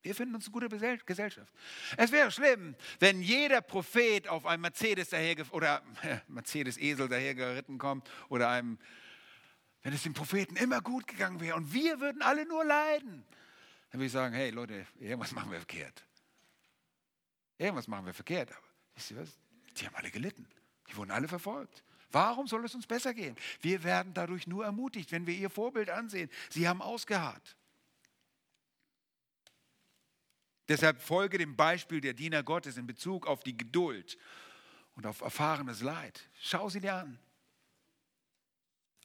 [0.00, 1.52] Wir finden uns in guter Gesellschaft.
[1.98, 5.82] Es wäre schlimm, wenn jeder Prophet auf einem Mercedes daher oder
[6.28, 8.78] Mercedes-Esel dahergeritten kommt oder einem
[9.86, 13.24] wenn es den Propheten immer gut gegangen wäre und wir würden alle nur leiden,
[13.90, 16.04] dann würde ich sagen, hey Leute, irgendwas machen wir verkehrt.
[17.56, 18.50] Irgendwas machen wir verkehrt.
[18.50, 19.38] Aber wisst ihr was?
[19.76, 20.44] Die haben alle gelitten.
[20.88, 21.84] Die wurden alle verfolgt.
[22.10, 23.36] Warum soll es uns besser gehen?
[23.60, 26.30] Wir werden dadurch nur ermutigt, wenn wir ihr Vorbild ansehen.
[26.50, 27.56] Sie haben ausgeharrt.
[30.66, 34.18] Deshalb folge dem Beispiel der Diener Gottes in Bezug auf die Geduld
[34.96, 36.28] und auf erfahrenes Leid.
[36.40, 37.20] Schau sie dir an.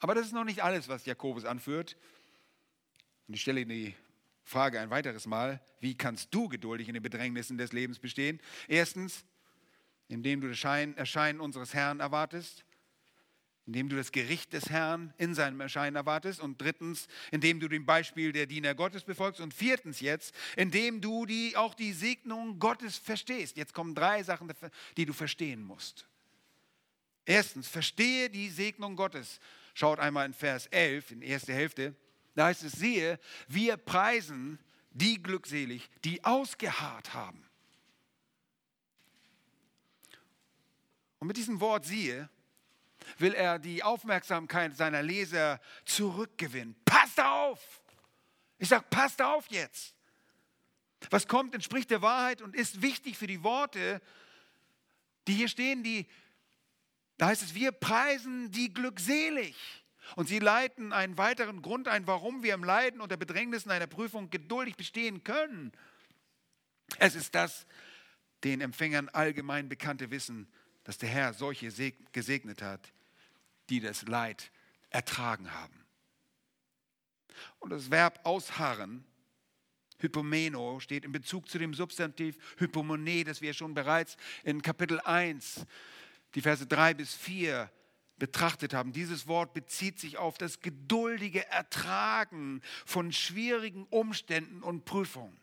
[0.01, 1.95] Aber das ist noch nicht alles, was Jakobus anführt.
[3.27, 3.95] Und ich stelle die
[4.43, 8.41] Frage ein weiteres Mal, wie kannst du geduldig in den Bedrängnissen des Lebens bestehen?
[8.67, 9.23] Erstens,
[10.09, 12.65] indem du das Erscheinen unseres Herrn erwartest,
[13.67, 17.85] indem du das Gericht des Herrn in seinem Erscheinen erwartest und drittens, indem du dem
[17.85, 22.97] Beispiel der Diener Gottes befolgst und viertens jetzt, indem du die, auch die Segnung Gottes
[22.97, 23.55] verstehst.
[23.55, 24.51] Jetzt kommen drei Sachen,
[24.97, 26.07] die du verstehen musst.
[27.23, 29.39] Erstens, verstehe die Segnung Gottes.
[29.73, 31.95] Schaut einmal in Vers 11, in die erste Hälfte.
[32.35, 34.59] Da heißt es, siehe, wir preisen
[34.91, 37.45] die glückselig, die ausgeharrt haben.
[41.19, 42.29] Und mit diesem Wort siehe,
[43.17, 46.75] will er die Aufmerksamkeit seiner Leser zurückgewinnen.
[46.85, 47.81] Passt auf!
[48.57, 49.95] Ich sage, passt auf jetzt!
[51.09, 54.01] Was kommt, entspricht der Wahrheit und ist wichtig für die Worte,
[55.27, 56.07] die hier stehen, die
[57.21, 59.55] da heißt es, wir preisen die glückselig.
[60.15, 63.85] Und sie leiten einen weiteren Grund ein, warum wir im Leiden und der Bedrängnissen einer
[63.85, 65.71] Prüfung geduldig bestehen können.
[66.97, 67.67] Es ist das
[68.43, 70.51] den Empfängern allgemein bekannte Wissen,
[70.83, 71.71] dass der Herr solche
[72.11, 72.91] gesegnet hat,
[73.69, 74.51] die das Leid
[74.89, 75.85] ertragen haben.
[77.59, 79.05] Und das Verb ausharren,
[79.99, 85.67] Hypomeno, steht in Bezug zu dem Substantiv Hypomone, das wir schon bereits in Kapitel 1
[86.35, 87.69] die Verse 3 bis 4
[88.17, 88.93] betrachtet haben.
[88.93, 95.39] Dieses Wort bezieht sich auf das geduldige Ertragen von schwierigen Umständen und Prüfungen.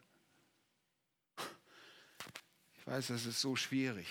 [2.78, 4.06] Ich weiß, das ist so schwierig.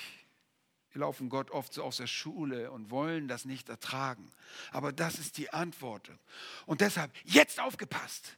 [0.91, 4.31] Wir laufen Gott oft so aus der Schule und wollen das nicht ertragen.
[4.71, 6.11] Aber das ist die Antwort.
[6.65, 8.37] Und deshalb jetzt aufgepasst.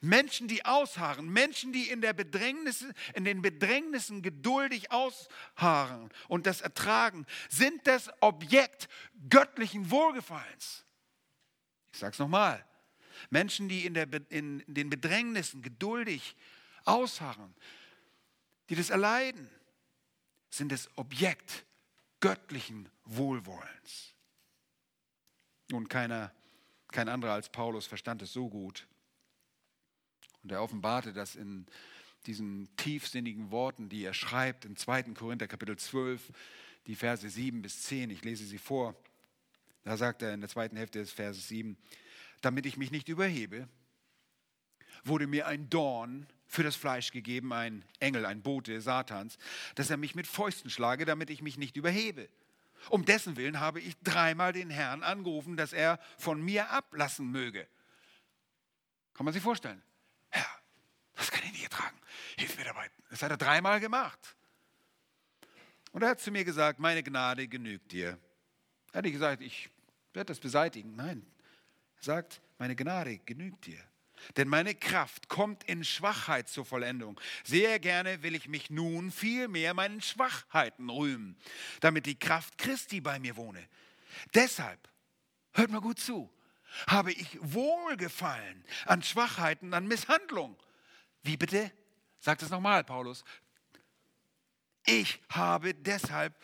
[0.00, 6.60] Menschen, die ausharren, Menschen, die in, der Bedrängnis, in den Bedrängnissen geduldig ausharren und das
[6.60, 8.88] ertragen, sind das Objekt
[9.28, 10.84] göttlichen Wohlgefallens.
[11.92, 12.64] Ich sage es nochmal.
[13.30, 16.36] Menschen, die in, der, in den Bedrängnissen geduldig
[16.84, 17.54] ausharren,
[18.68, 19.50] die das erleiden,
[20.50, 21.64] sind das Objekt
[22.20, 24.14] göttlichen Wohlwollens.
[25.70, 26.32] Nun, keiner,
[26.88, 28.86] kein anderer als Paulus verstand es so gut.
[30.46, 31.66] Und er offenbarte das in
[32.26, 35.02] diesen tiefsinnigen Worten, die er schreibt in 2.
[35.14, 36.22] Korinther Kapitel 12,
[36.86, 38.10] die Verse 7 bis 10.
[38.10, 38.94] Ich lese sie vor.
[39.82, 41.76] Da sagt er in der zweiten Hälfte des Verses 7,
[42.42, 43.68] damit ich mich nicht überhebe,
[45.02, 49.38] wurde mir ein Dorn für das Fleisch gegeben, ein Engel, ein Bote Satans,
[49.74, 52.28] dass er mich mit Fäusten schlage, damit ich mich nicht überhebe.
[52.88, 57.66] Um dessen Willen habe ich dreimal den Herrn angerufen, dass er von mir ablassen möge.
[59.14, 59.82] Kann man sich vorstellen?
[60.28, 60.46] Herr,
[61.14, 61.96] das kann ich nicht ertragen.
[62.38, 62.90] Hilf mir dabei.
[63.10, 64.36] Das hat er dreimal gemacht.
[65.92, 68.18] Und er hat zu mir gesagt, meine Gnade genügt dir.
[68.92, 69.70] Er hat nicht gesagt, ich
[70.12, 70.94] werde das beseitigen.
[70.94, 71.26] Nein,
[71.98, 73.82] er sagt, meine Gnade genügt dir.
[74.36, 77.20] Denn meine Kraft kommt in Schwachheit zur Vollendung.
[77.44, 81.36] Sehr gerne will ich mich nun vielmehr meinen Schwachheiten rühmen,
[81.80, 83.66] damit die Kraft Christi bei mir wohne.
[84.34, 84.88] Deshalb,
[85.52, 86.32] hört mal gut zu,
[86.86, 90.56] habe ich Wohlgefallen an Schwachheiten, an Misshandlung.
[91.22, 91.70] Wie bitte?
[92.26, 93.24] Sagt es nochmal, Paulus.
[94.84, 96.38] Ich habe deshalb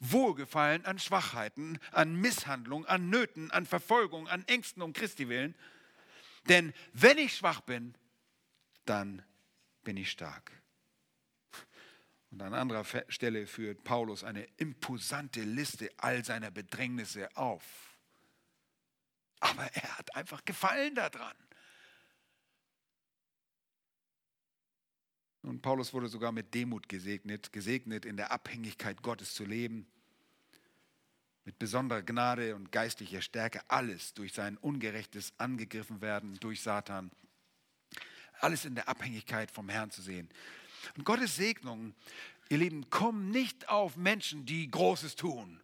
[0.00, 5.54] Wohlgefallen an Schwachheiten, an Misshandlung, an Nöten, an Verfolgung, an Ängsten um Christi willen
[6.48, 7.94] denn wenn ich schwach bin,
[8.84, 9.22] dann
[9.84, 10.52] bin ich stark.
[12.30, 17.62] Und an anderer Stelle führt Paulus eine imposante Liste all seiner Bedrängnisse auf.
[19.40, 21.36] Aber er hat einfach Gefallen daran.
[25.56, 29.86] Und Paulus wurde sogar mit Demut gesegnet, gesegnet in der Abhängigkeit Gottes zu leben
[31.46, 37.10] mit besonderer Gnade und geistlicher Stärke alles durch sein ungerechtes angegriffen werden durch Satan.
[38.40, 40.28] Alles in der Abhängigkeit vom Herrn zu sehen.
[40.94, 41.94] Und Gottes Segnungen,
[42.50, 45.62] ihr Lieben, kommen nicht auf Menschen, die Großes tun,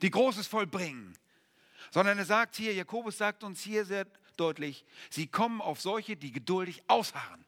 [0.00, 1.18] die Großes vollbringen,
[1.90, 4.06] sondern er sagt hier, Jakobus sagt uns hier sehr
[4.36, 7.43] deutlich, sie kommen auf solche, die geduldig ausharren.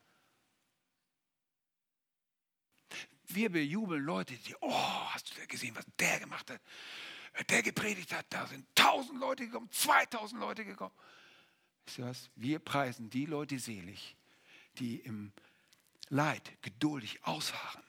[3.28, 6.60] Wir bejubeln Leute, die, oh, hast du gesehen, was der gemacht hat?
[7.44, 10.94] der gepredigt hat, da sind tausend Leute gekommen, 2000 Leute gekommen.
[11.84, 12.30] Wisst ihr was?
[12.34, 14.16] Wir preisen die Leute selig,
[14.78, 15.32] die im
[16.08, 17.82] Leid geduldig ausharren.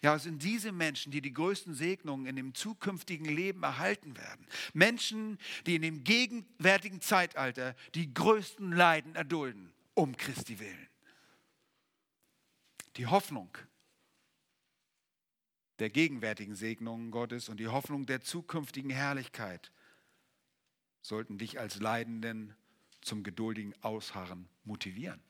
[0.00, 4.46] Ja, es sind diese Menschen, die die größten Segnungen in dem zukünftigen Leben erhalten werden.
[4.74, 10.88] Menschen, die in dem gegenwärtigen Zeitalter die größten Leiden erdulden, um Christi willen.
[12.96, 13.56] Die Hoffnung
[15.78, 19.72] der gegenwärtigen Segnungen Gottes und die Hoffnung der zukünftigen Herrlichkeit
[21.00, 22.54] sollten dich als Leidenden
[23.00, 25.20] zum geduldigen Ausharren motivieren.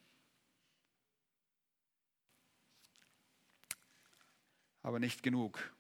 [4.82, 5.72] Aber nicht genug.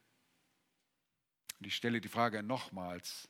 [1.58, 3.28] Und ich stelle die Frage nochmals,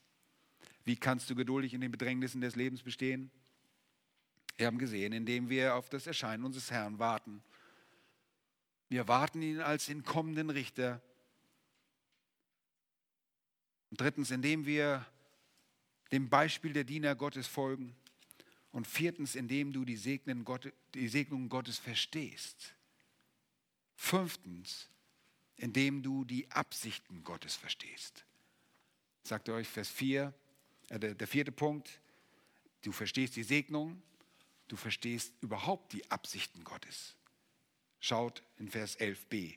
[0.85, 3.31] wie kannst du geduldig in den Bedrängnissen des Lebens bestehen?
[4.57, 7.43] Wir haben gesehen, indem wir auf das Erscheinen unseres Herrn warten.
[8.93, 11.01] Wir warten ihn als den kommenden Richter
[13.89, 15.07] und drittens, indem wir
[16.13, 17.97] dem Beispiel der Diener Gottes folgen.
[18.71, 22.75] Und viertens, indem du die Segnungen Gottes verstehst.
[23.97, 24.91] Fünftens,
[25.57, 28.27] indem du die Absichten Gottes verstehst.
[29.23, 30.35] Sagt euch Vers 4,
[30.91, 31.99] äh, der, der vierte Punkt,
[32.83, 34.03] du verstehst die Segnung,
[34.69, 37.17] du verstehst überhaupt die Absichten Gottes.
[38.03, 39.57] Schaut in Vers 11b.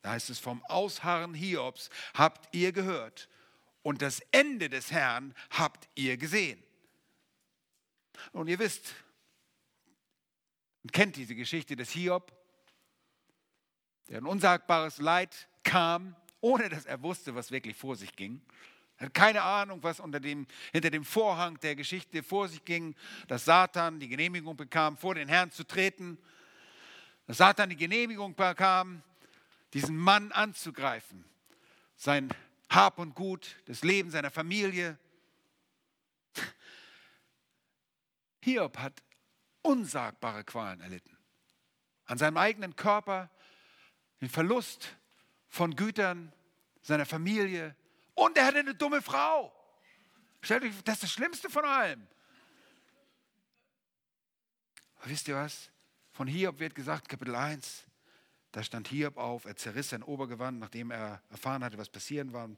[0.00, 3.28] Da heißt es, vom Ausharren Hiobs habt ihr gehört
[3.82, 6.62] und das Ende des Herrn habt ihr gesehen.
[8.32, 8.94] Und ihr wisst
[10.82, 12.32] und kennt diese Geschichte des Hiob,
[14.08, 18.40] der ein unsagbares Leid kam, ohne dass er wusste, was wirklich vor sich ging.
[18.96, 22.94] Er hat keine Ahnung, was dem, hinter dem Vorhang der Geschichte vor sich ging,
[23.28, 26.16] dass Satan die Genehmigung bekam, vor den Herrn zu treten,
[27.26, 29.02] dass Satan die Genehmigung bekam,
[29.72, 31.24] diesen Mann anzugreifen,
[31.96, 32.32] sein
[32.70, 34.98] hab und Gut, das Leben seiner Familie.
[38.42, 39.02] Hiob hat
[39.62, 41.16] unsagbare Qualen erlitten.
[42.04, 43.30] An seinem eigenen Körper,
[44.20, 44.96] den Verlust
[45.48, 46.32] von Gütern
[46.82, 47.74] seiner Familie
[48.14, 49.52] und er hatte eine dumme Frau.
[50.40, 52.06] Stellt euch, das ist das Schlimmste von allem.
[54.98, 55.70] Aber wisst ihr was?
[56.16, 57.84] Von Hiob wird gesagt, Kapitel 1,
[58.50, 62.48] da stand Hiob auf, er zerriss sein Obergewand, nachdem er erfahren hatte, was passieren war.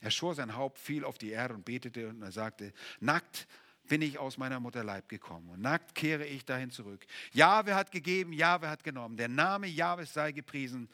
[0.00, 3.48] Er schor sein Haupt, fiel auf die Erde und betete und er sagte, nackt
[3.88, 7.04] bin ich aus meiner Mutter Leib gekommen und nackt kehre ich dahin zurück.
[7.32, 9.16] Jahwe hat gegeben, Jahwe hat genommen.
[9.16, 10.88] Der Name Jahwes sei gepriesen.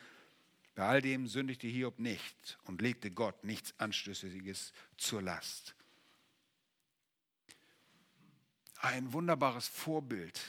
[0.75, 5.75] Bei all dem sündigte Hiob nicht und legte Gott nichts Anstößiges zur Last.
[8.81, 10.41] Ein wunderbares Vorbild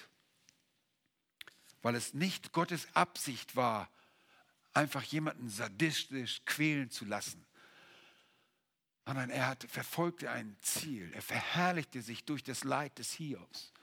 [1.83, 3.89] weil es nicht Gottes Absicht war,
[4.73, 7.45] einfach jemanden sadistisch quälen zu lassen,
[9.05, 11.11] sondern er hat, verfolgte ein Ziel.
[11.13, 13.73] Er verherrlichte sich durch das Leid des Hiobs.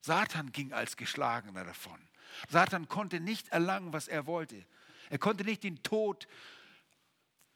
[0.00, 2.00] Satan ging als Geschlagener davon.
[2.48, 4.64] Satan konnte nicht erlangen, was er wollte.
[5.10, 6.28] Er konnte nicht den Tod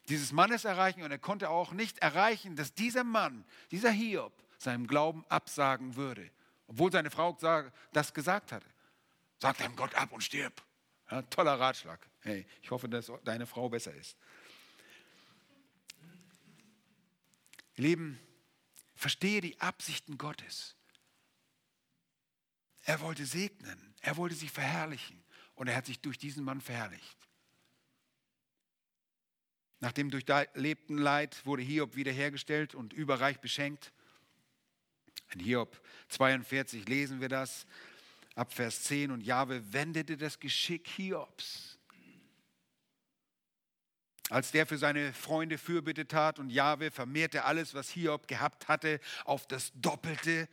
[0.09, 4.85] dieses Mannes erreichen und er konnte auch nicht erreichen, dass dieser Mann, dieser Hiob, seinem
[4.85, 6.29] Glauben absagen würde,
[6.67, 7.37] obwohl seine Frau
[7.93, 8.74] das gesagt hatte.
[9.39, 10.63] Sag deinem Gott ab und stirb.
[11.11, 11.99] Ja, toller Ratschlag.
[12.21, 14.17] Hey, ich hoffe, dass deine Frau besser ist.
[17.75, 18.19] Lieben,
[18.95, 20.75] verstehe die Absichten Gottes.
[22.83, 25.23] Er wollte segnen, er wollte sich verherrlichen
[25.55, 27.17] und er hat sich durch diesen Mann verherrlicht.
[29.79, 33.91] Nach dem durchlebten Leid wurde Hiob wiederhergestellt und überreich beschenkt.
[35.33, 35.79] In Hiob
[36.09, 37.65] 42 lesen wir das
[38.35, 41.79] ab Vers 10 und Jahwe wendete das Geschick Hiobs.
[44.29, 48.99] Als der für seine Freunde Fürbitte tat und Jahwe vermehrte alles, was Hiob gehabt hatte,
[49.23, 50.49] auf das Doppelte,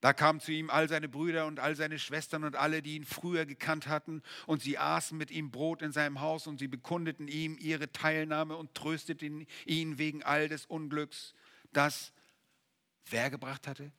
[0.00, 3.04] da kamen zu ihm all seine Brüder und all seine Schwestern und alle, die ihn
[3.04, 7.28] früher gekannt hatten, und sie aßen mit ihm Brot in seinem Haus und sie bekundeten
[7.28, 11.34] ihm ihre Teilnahme und trösteten ihn wegen all des Unglücks,
[11.74, 12.14] das
[13.10, 13.92] wer gebracht hatte?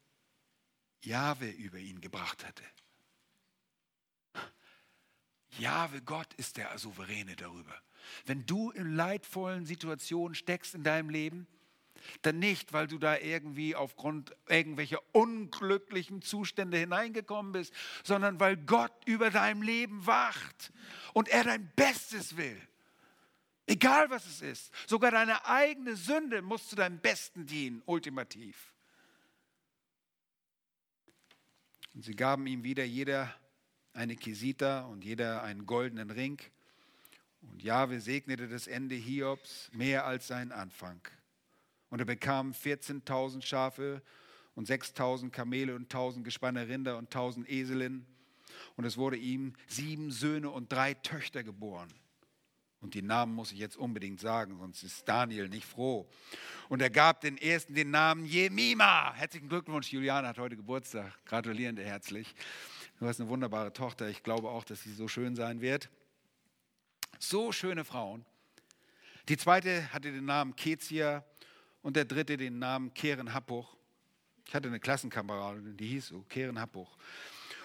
[1.02, 2.64] Jahwe über ihn gebracht hatte.
[5.58, 7.76] Jahwe Gott ist der Souveräne darüber.
[8.26, 11.48] Wenn du in leidvollen Situationen steckst in deinem Leben,
[12.24, 17.74] dann nicht, weil du da irgendwie aufgrund irgendwelcher unglücklichen Zustände hineingekommen bist,
[18.04, 20.72] sondern weil Gott über deinem Leben wacht
[21.14, 22.60] und er dein Bestes will.
[23.68, 28.74] Egal was es ist, sogar deine eigene Sünde muss zu deinem Besten dienen, ultimativ.
[31.94, 33.34] Und sie gaben ihm wieder jeder
[33.94, 36.40] eine Kisita und jeder einen goldenen Ring.
[37.42, 41.02] Und Jahwe segnete das Ende Hiobs mehr als seinen Anfang.
[41.90, 44.02] Und er bekam 14.000 Schafe
[44.56, 48.06] und 6.000 Kamele und 1.000 Gespanne Rinder und 1.000 Eselinnen.
[48.76, 51.90] Und es wurde ihm sieben Söhne und drei Töchter geboren.
[52.82, 56.10] Und die Namen muss ich jetzt unbedingt sagen, sonst ist Daniel nicht froh.
[56.68, 59.14] Und er gab den ersten den Namen Jemima.
[59.14, 61.14] Herzlichen Glückwunsch, Juliane hat heute Geburtstag.
[61.26, 62.34] Gratulieren dir herzlich.
[63.00, 64.10] Du hast eine wunderbare Tochter.
[64.10, 65.90] Ich glaube auch, dass sie so schön sein wird.
[67.20, 68.26] So schöne Frauen.
[69.30, 71.24] Die zweite hatte den Namen Kezia
[71.84, 73.76] und der dritte den Namen Keren Happuch.
[74.48, 76.98] Ich hatte eine Klassenkameradin, die hieß so, Keren Happuch.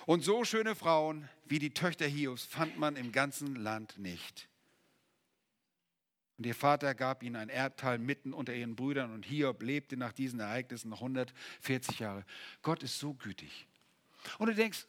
[0.05, 4.49] Und so schöne Frauen wie die Töchter Hiobs fand man im ganzen Land nicht.
[6.39, 10.13] Und ihr Vater gab ihnen ein Erdteil mitten unter ihren Brüdern und Hiob lebte nach
[10.13, 12.25] diesen Ereignissen noch 140 Jahre.
[12.63, 13.67] Gott ist so gütig.
[14.39, 14.87] Und du denkst,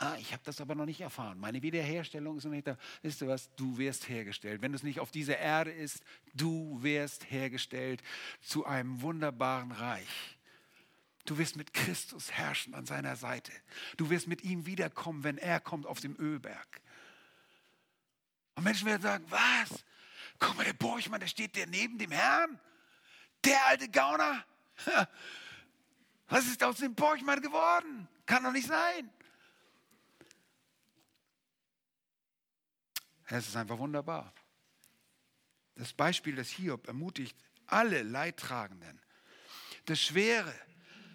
[0.00, 1.40] Ah, ich habe das aber noch nicht erfahren.
[1.40, 2.78] Meine Wiederherstellung ist noch nicht da.
[3.02, 3.52] Wisst ihr was?
[3.56, 4.62] Du wirst hergestellt.
[4.62, 8.00] Wenn es nicht auf dieser Erde ist, du wirst hergestellt
[8.40, 10.38] zu einem wunderbaren Reich.
[11.24, 13.50] Du wirst mit Christus herrschen an seiner Seite.
[13.96, 16.80] Du wirst mit ihm wiederkommen, wenn er kommt auf dem Ölberg.
[18.54, 19.77] Und Menschen werden sagen, was?
[20.38, 22.60] Guck mal, der Borchmann, der steht der neben dem Herrn.
[23.44, 24.44] Der alte Gauner.
[26.28, 28.08] Was ist aus dem Borchmann geworden?
[28.26, 29.10] Kann doch nicht sein.
[33.26, 34.32] Es ist einfach wunderbar.
[35.74, 37.36] Das Beispiel des Hiob ermutigt
[37.66, 39.00] alle Leidtragenden,
[39.84, 40.54] das Schwere,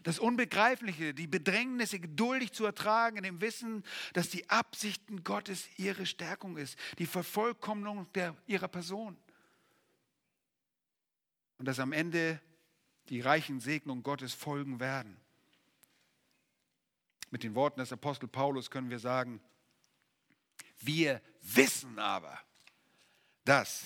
[0.04, 3.84] das Unbegreifliche, die Bedrängnisse geduldig zu ertragen, in dem Wissen,
[4.14, 9.18] dass die Absichten Gottes ihre Stärkung ist, die Vervollkommnung der, ihrer Person.
[11.58, 12.41] Und dass am Ende
[13.10, 15.18] die reichen Segnungen Gottes folgen werden.
[17.32, 19.41] Mit den Worten des Apostel Paulus können wir sagen,
[20.80, 22.39] wir wissen aber,
[23.45, 23.84] dass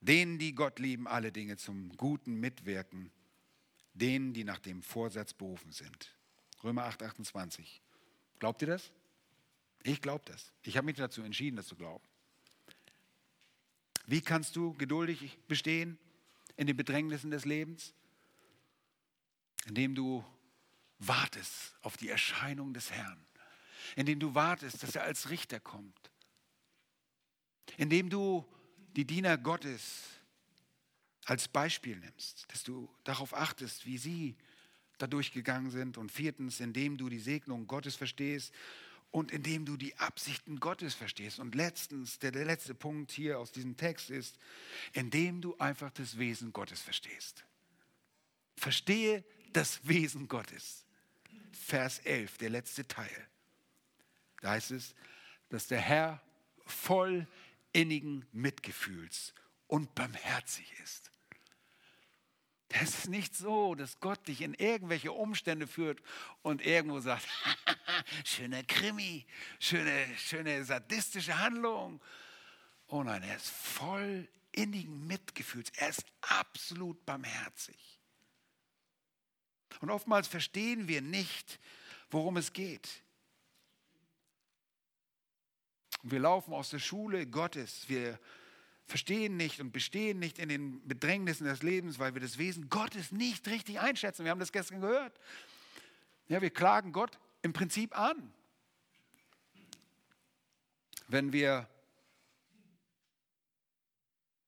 [0.00, 3.10] denen, die Gott lieben, alle Dinge zum Guten mitwirken,
[3.94, 6.14] denen, die nach dem Vorsatz berufen sind.
[6.62, 7.82] Römer 8, 28.
[8.38, 8.92] Glaubt ihr das?
[9.82, 10.52] Ich glaube das.
[10.62, 12.04] Ich habe mich dazu entschieden, das zu glauben.
[14.06, 15.98] Wie kannst du geduldig bestehen
[16.56, 17.94] in den Bedrängnissen des Lebens?
[19.66, 20.24] Indem du
[20.98, 23.24] wartest auf die Erscheinung des Herrn
[23.96, 26.10] indem du wartest, dass er als Richter kommt,
[27.76, 28.44] indem du
[28.96, 30.04] die Diener Gottes
[31.24, 34.36] als Beispiel nimmst, dass du darauf achtest, wie sie
[34.98, 38.52] da durchgegangen sind und viertens, indem du die Segnung Gottes verstehst
[39.10, 41.38] und indem du die Absichten Gottes verstehst.
[41.38, 44.38] Und letztens, der, der letzte Punkt hier aus diesem Text ist,
[44.92, 47.44] indem du einfach das Wesen Gottes verstehst.
[48.56, 50.84] Verstehe das Wesen Gottes.
[51.52, 53.28] Vers 11, der letzte Teil.
[54.40, 54.94] Da heißt es,
[55.48, 56.20] dass der Herr
[56.66, 57.26] voll
[57.72, 59.32] innigen Mitgefühls
[59.66, 61.10] und barmherzig ist.
[62.80, 66.02] Es ist nicht so, dass Gott dich in irgendwelche Umstände führt
[66.42, 67.26] und irgendwo sagt,
[68.24, 69.26] schöner Krimi,
[69.60, 72.00] schöne, schöne sadistische Handlung.
[72.88, 75.70] Oh nein, er ist voll innigen Mitgefühls.
[75.76, 78.00] Er ist absolut barmherzig.
[79.80, 81.60] Und oftmals verstehen wir nicht,
[82.10, 83.04] worum es geht.
[86.04, 87.88] wir laufen aus der Schule Gottes.
[87.88, 88.18] Wir
[88.86, 93.12] verstehen nicht und bestehen nicht in den Bedrängnissen des Lebens, weil wir das Wesen Gottes
[93.12, 94.24] nicht richtig einschätzen.
[94.24, 95.18] Wir haben das gestern gehört.
[96.28, 98.32] Ja, wir klagen Gott im Prinzip an.
[101.08, 101.68] Wenn wir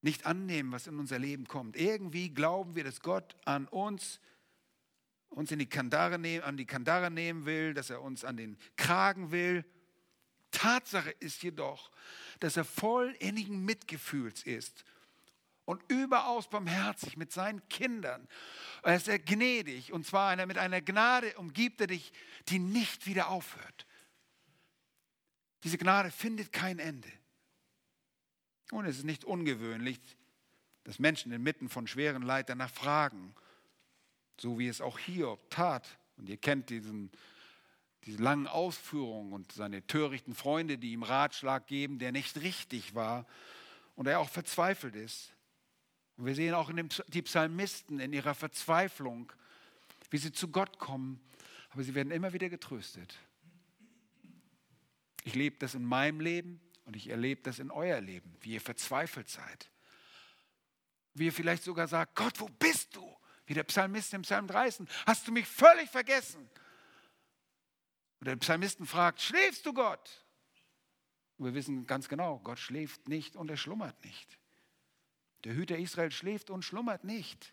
[0.03, 1.76] nicht annehmen, was in unser Leben kommt.
[1.76, 4.20] Irgendwie glauben wir, dass Gott an uns
[5.28, 8.57] uns in die Kandare nehmen, an die Kandare nehmen will, dass er uns an den
[8.76, 9.64] Kragen will.
[10.57, 11.91] Tatsache ist jedoch,
[12.41, 14.85] dass er voll innigen Mitgefühls ist
[15.67, 18.27] und überaus barmherzig mit seinen Kindern.
[18.83, 22.11] Er ist er gnädig und zwar mit einer Gnade umgibt er dich,
[22.49, 23.87] die nicht wieder aufhört.
[25.63, 27.13] Diese Gnade findet kein Ende.
[28.71, 30.01] Und es ist nicht ungewöhnlich,
[30.85, 33.35] dass Menschen inmitten von schweren Leid danach fragen,
[34.41, 35.99] so wie es auch Hiob tat.
[36.17, 37.11] Und ihr kennt diesen
[38.07, 43.27] diese langen Ausführungen und seine törichten Freunde, die ihm Ratschlag geben, der nicht richtig war
[43.97, 45.33] und er auch verzweifelt ist.
[46.17, 49.33] Und wir sehen auch in dem, die Psalmisten in ihrer Verzweiflung,
[50.11, 51.21] wie sie zu Gott kommen,
[51.71, 53.19] aber sie werden immer wieder getröstet.
[55.25, 58.61] Ich lebe das in meinem Leben und ich erlebe das in euer Leben, wie ihr
[58.61, 59.69] verzweifelt seid.
[61.15, 63.17] Wie ihr vielleicht sogar sagt, Gott, wo bist du?
[63.47, 66.49] Wie der Psalmist im Psalm 30, hast du mich völlig vergessen?
[68.21, 70.25] Und der Psalmisten fragt, schläfst du Gott?
[71.37, 74.39] Und wir wissen ganz genau, Gott schläft nicht und er schlummert nicht.
[75.45, 77.53] Der Hüter Israel schläft und schlummert nicht.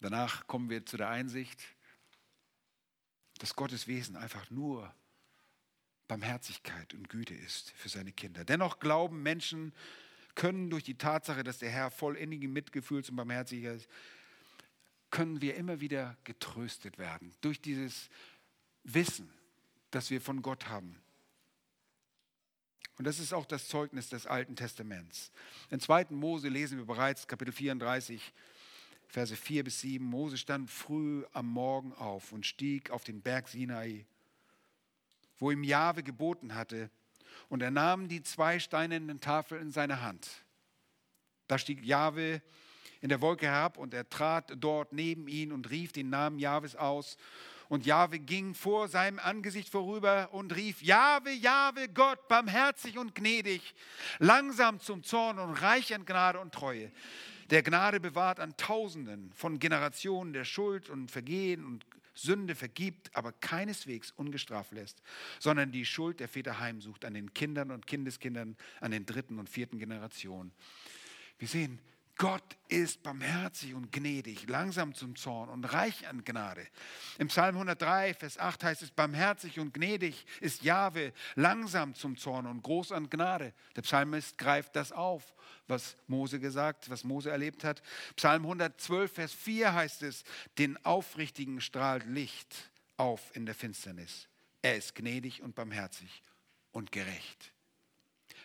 [0.00, 1.62] Danach kommen wir zu der Einsicht,
[3.38, 4.94] dass Gottes Wesen einfach nur
[6.06, 8.44] Barmherzigkeit und Güte ist für seine Kinder.
[8.44, 9.74] Dennoch glauben Menschen,
[10.34, 13.88] können durch die Tatsache, dass der Herr voll innigem Mitgefühls und Barmherzigkeit ist,
[15.10, 18.08] können wir immer wieder getröstet werden durch dieses
[18.82, 19.32] Wissen,
[19.90, 21.00] das wir von Gott haben.
[22.96, 25.32] Und das ist auch das Zeugnis des Alten Testaments.
[25.70, 26.06] In 2.
[26.10, 28.32] Mose lesen wir bereits Kapitel 34,
[29.08, 30.04] Verse 4 bis 7.
[30.04, 34.06] Mose stand früh am Morgen auf und stieg auf den Berg Sinai,
[35.38, 36.90] wo ihm Jahwe geboten hatte.
[37.48, 40.28] Und er nahm die zwei steinernen Tafeln in seine Hand.
[41.48, 42.42] Da stieg Jahwe
[43.04, 46.74] in der Wolke herab und er trat dort neben ihn und rief den Namen Jahwes
[46.74, 47.18] aus.
[47.68, 53.74] Und Jahwe ging vor seinem Angesicht vorüber und rief, Jahwe, Jahwe, Gott, barmherzig und gnädig,
[54.20, 56.90] langsam zum Zorn und reich an Gnade und Treue.
[57.50, 61.84] Der Gnade bewahrt an Tausenden von Generationen der Schuld und Vergehen und
[62.14, 65.02] Sünde vergibt, aber keineswegs ungestraft lässt,
[65.40, 69.50] sondern die Schuld der Väter heimsucht an den Kindern und Kindeskindern, an den dritten und
[69.50, 70.52] vierten Generationen.
[71.38, 71.80] Wir sehen,
[72.16, 76.64] Gott ist barmherzig und gnädig, langsam zum Zorn und reich an Gnade.
[77.18, 82.46] Im Psalm 103, Vers 8 heißt es, barmherzig und gnädig ist Jahwe, langsam zum Zorn
[82.46, 83.52] und groß an Gnade.
[83.74, 85.34] Der Psalmist greift das auf,
[85.66, 87.82] was Mose gesagt, was Mose erlebt hat.
[88.14, 90.22] Psalm 112, Vers 4 heißt es,
[90.58, 94.28] den Aufrichtigen strahlt Licht auf in der Finsternis.
[94.62, 96.22] Er ist gnädig und barmherzig
[96.70, 97.53] und gerecht.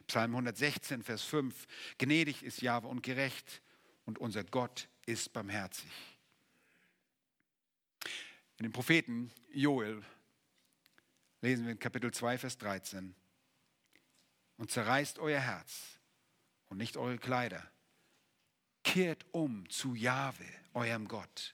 [0.09, 1.67] Psalm 116, Vers 5.
[1.99, 3.61] Gnädig ist Jahwe und gerecht
[4.05, 5.91] und unser Gott ist barmherzig.
[8.57, 10.03] In dem Propheten Joel
[11.41, 13.13] lesen wir in Kapitel 2, Vers 13.
[14.57, 15.99] Und zerreißt euer Herz
[16.69, 17.69] und nicht eure Kleider.
[18.83, 21.53] Kehrt um zu Jahwe, eurem Gott.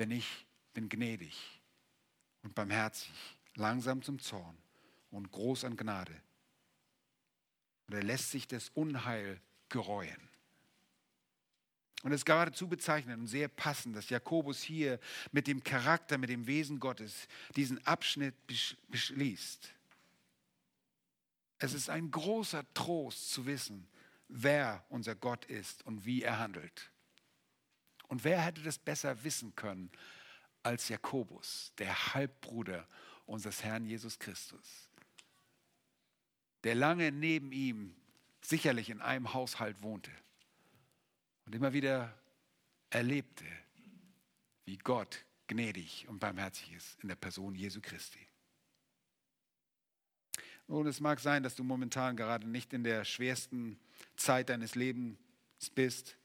[0.00, 1.62] Denn ich bin gnädig
[2.42, 3.12] und barmherzig,
[3.54, 4.58] langsam zum Zorn
[5.12, 6.20] und groß an Gnade
[7.86, 10.28] und er lässt sich das Unheil gereuen.
[12.02, 14.98] Und es ist geradezu bezeichnend und sehr passend, dass Jakobus hier
[15.30, 18.34] mit dem Charakter, mit dem Wesen Gottes diesen Abschnitt
[18.88, 19.72] beschließt.
[21.58, 23.86] Es ist ein großer Trost zu wissen,
[24.26, 26.90] wer unser Gott ist und wie er handelt.
[28.08, 29.90] Und wer hätte das besser wissen können
[30.64, 32.88] als Jakobus, der Halbbruder
[33.26, 34.88] unseres Herrn Jesus Christus?
[36.64, 37.94] Der lange neben ihm
[38.40, 40.10] sicherlich in einem Haushalt wohnte
[41.46, 42.16] und immer wieder
[42.90, 43.44] erlebte,
[44.64, 48.20] wie Gott gnädig und barmherzig ist in der Person Jesu Christi.
[50.68, 53.78] Nun, es mag sein, dass du momentan gerade nicht in der schwersten
[54.16, 55.18] Zeit deines Lebens
[55.74, 56.16] bist.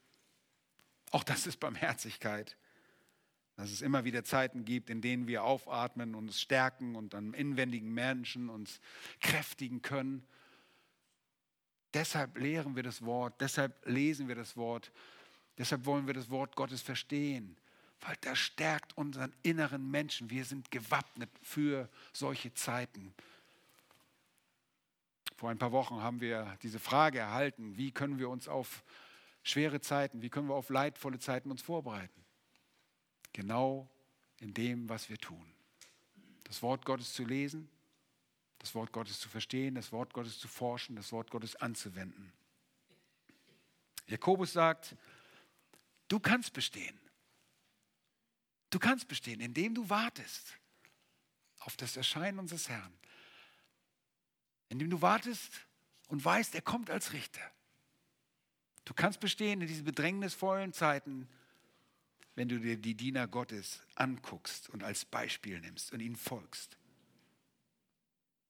[1.10, 2.56] Auch das ist Barmherzigkeit.
[3.58, 7.34] Dass es immer wieder Zeiten gibt, in denen wir aufatmen und uns stärken und an
[7.34, 8.80] inwendigen Menschen uns
[9.20, 10.24] kräftigen können.
[11.92, 14.92] Deshalb lehren wir das Wort, deshalb lesen wir das Wort,
[15.58, 17.56] deshalb wollen wir das Wort Gottes verstehen,
[18.02, 20.30] weil das stärkt unseren inneren Menschen.
[20.30, 23.12] Wir sind gewappnet für solche Zeiten.
[25.34, 28.84] Vor ein paar Wochen haben wir diese Frage erhalten, wie können wir uns auf
[29.42, 32.27] schwere Zeiten, wie können wir auf leidvolle Zeiten uns vorbereiten?
[33.32, 33.88] Genau
[34.38, 35.54] in dem, was wir tun.
[36.44, 37.68] Das Wort Gottes zu lesen,
[38.58, 42.32] das Wort Gottes zu verstehen, das Wort Gottes zu forschen, das Wort Gottes anzuwenden.
[44.06, 44.96] Jakobus sagt,
[46.08, 46.98] du kannst bestehen.
[48.70, 50.58] Du kannst bestehen, indem du wartest
[51.60, 52.92] auf das Erscheinen unseres Herrn.
[54.68, 55.52] Indem du wartest
[56.08, 57.40] und weißt, er kommt als Richter.
[58.84, 61.28] Du kannst bestehen in diesen bedrängnisvollen Zeiten,
[62.38, 66.78] wenn du dir die Diener Gottes anguckst und als Beispiel nimmst und ihnen folgst.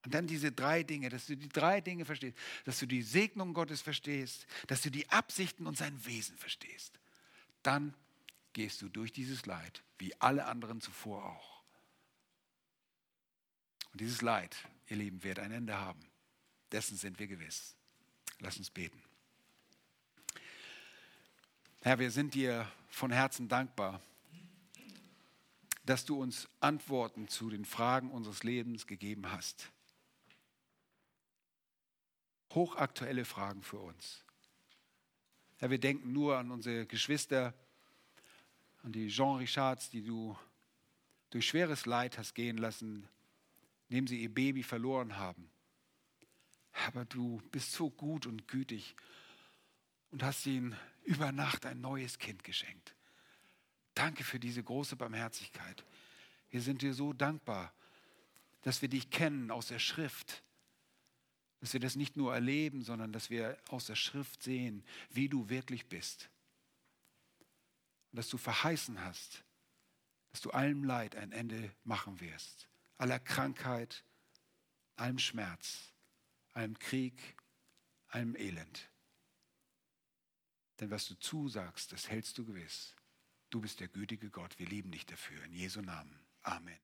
[0.05, 2.36] Und dann diese drei Dinge, dass du die drei Dinge verstehst,
[2.66, 7.01] dass du die Segnung Gottes verstehst, dass du die Absichten und sein Wesen verstehst.
[7.62, 7.95] Dann
[8.53, 11.62] gehst du durch dieses Leid, wie alle anderen zuvor auch.
[13.93, 14.55] Und dieses Leid,
[14.89, 16.05] ihr Lieben, wird ein Ende haben.
[16.72, 17.74] Dessen sind wir gewiss.
[18.39, 19.03] Lass uns beten.
[21.81, 24.01] Herr, wir sind dir von Herzen dankbar,
[25.87, 29.70] dass du uns Antworten zu den Fragen unseres Lebens gegeben hast.
[32.53, 34.24] Hochaktuelle Fragen für uns.
[35.59, 37.55] Herr, wir denken nur an unsere Geschwister,
[38.83, 40.37] an die Jean Richards, die du
[41.31, 43.09] durch schweres Leid hast gehen lassen,
[43.89, 45.49] indem sie ihr Baby verloren haben.
[46.89, 48.97] Aber du bist so gut und gütig
[50.11, 52.94] und hast ihnen über Nacht ein neues Kind geschenkt.
[53.94, 55.84] Danke für diese große Barmherzigkeit.
[56.50, 57.72] Wir sind dir so dankbar,
[58.62, 60.42] dass wir dich kennen aus der Schrift.
[61.61, 65.48] Dass wir das nicht nur erleben, sondern dass wir aus der Schrift sehen, wie du
[65.48, 66.30] wirklich bist.
[68.12, 69.42] Und dass du verheißen hast,
[70.30, 72.68] dass du allem Leid ein Ende machen wirst.
[72.96, 74.04] Aller Krankheit,
[74.96, 75.92] allem Schmerz,
[76.52, 77.36] allem Krieg,
[78.09, 78.88] allem Elend.
[80.81, 82.95] Denn was du zusagst, das hältst du gewiss.
[83.51, 84.59] Du bist der gütige Gott.
[84.59, 85.43] Wir lieben dich dafür.
[85.45, 86.20] In Jesu Namen.
[86.43, 86.76] Amen.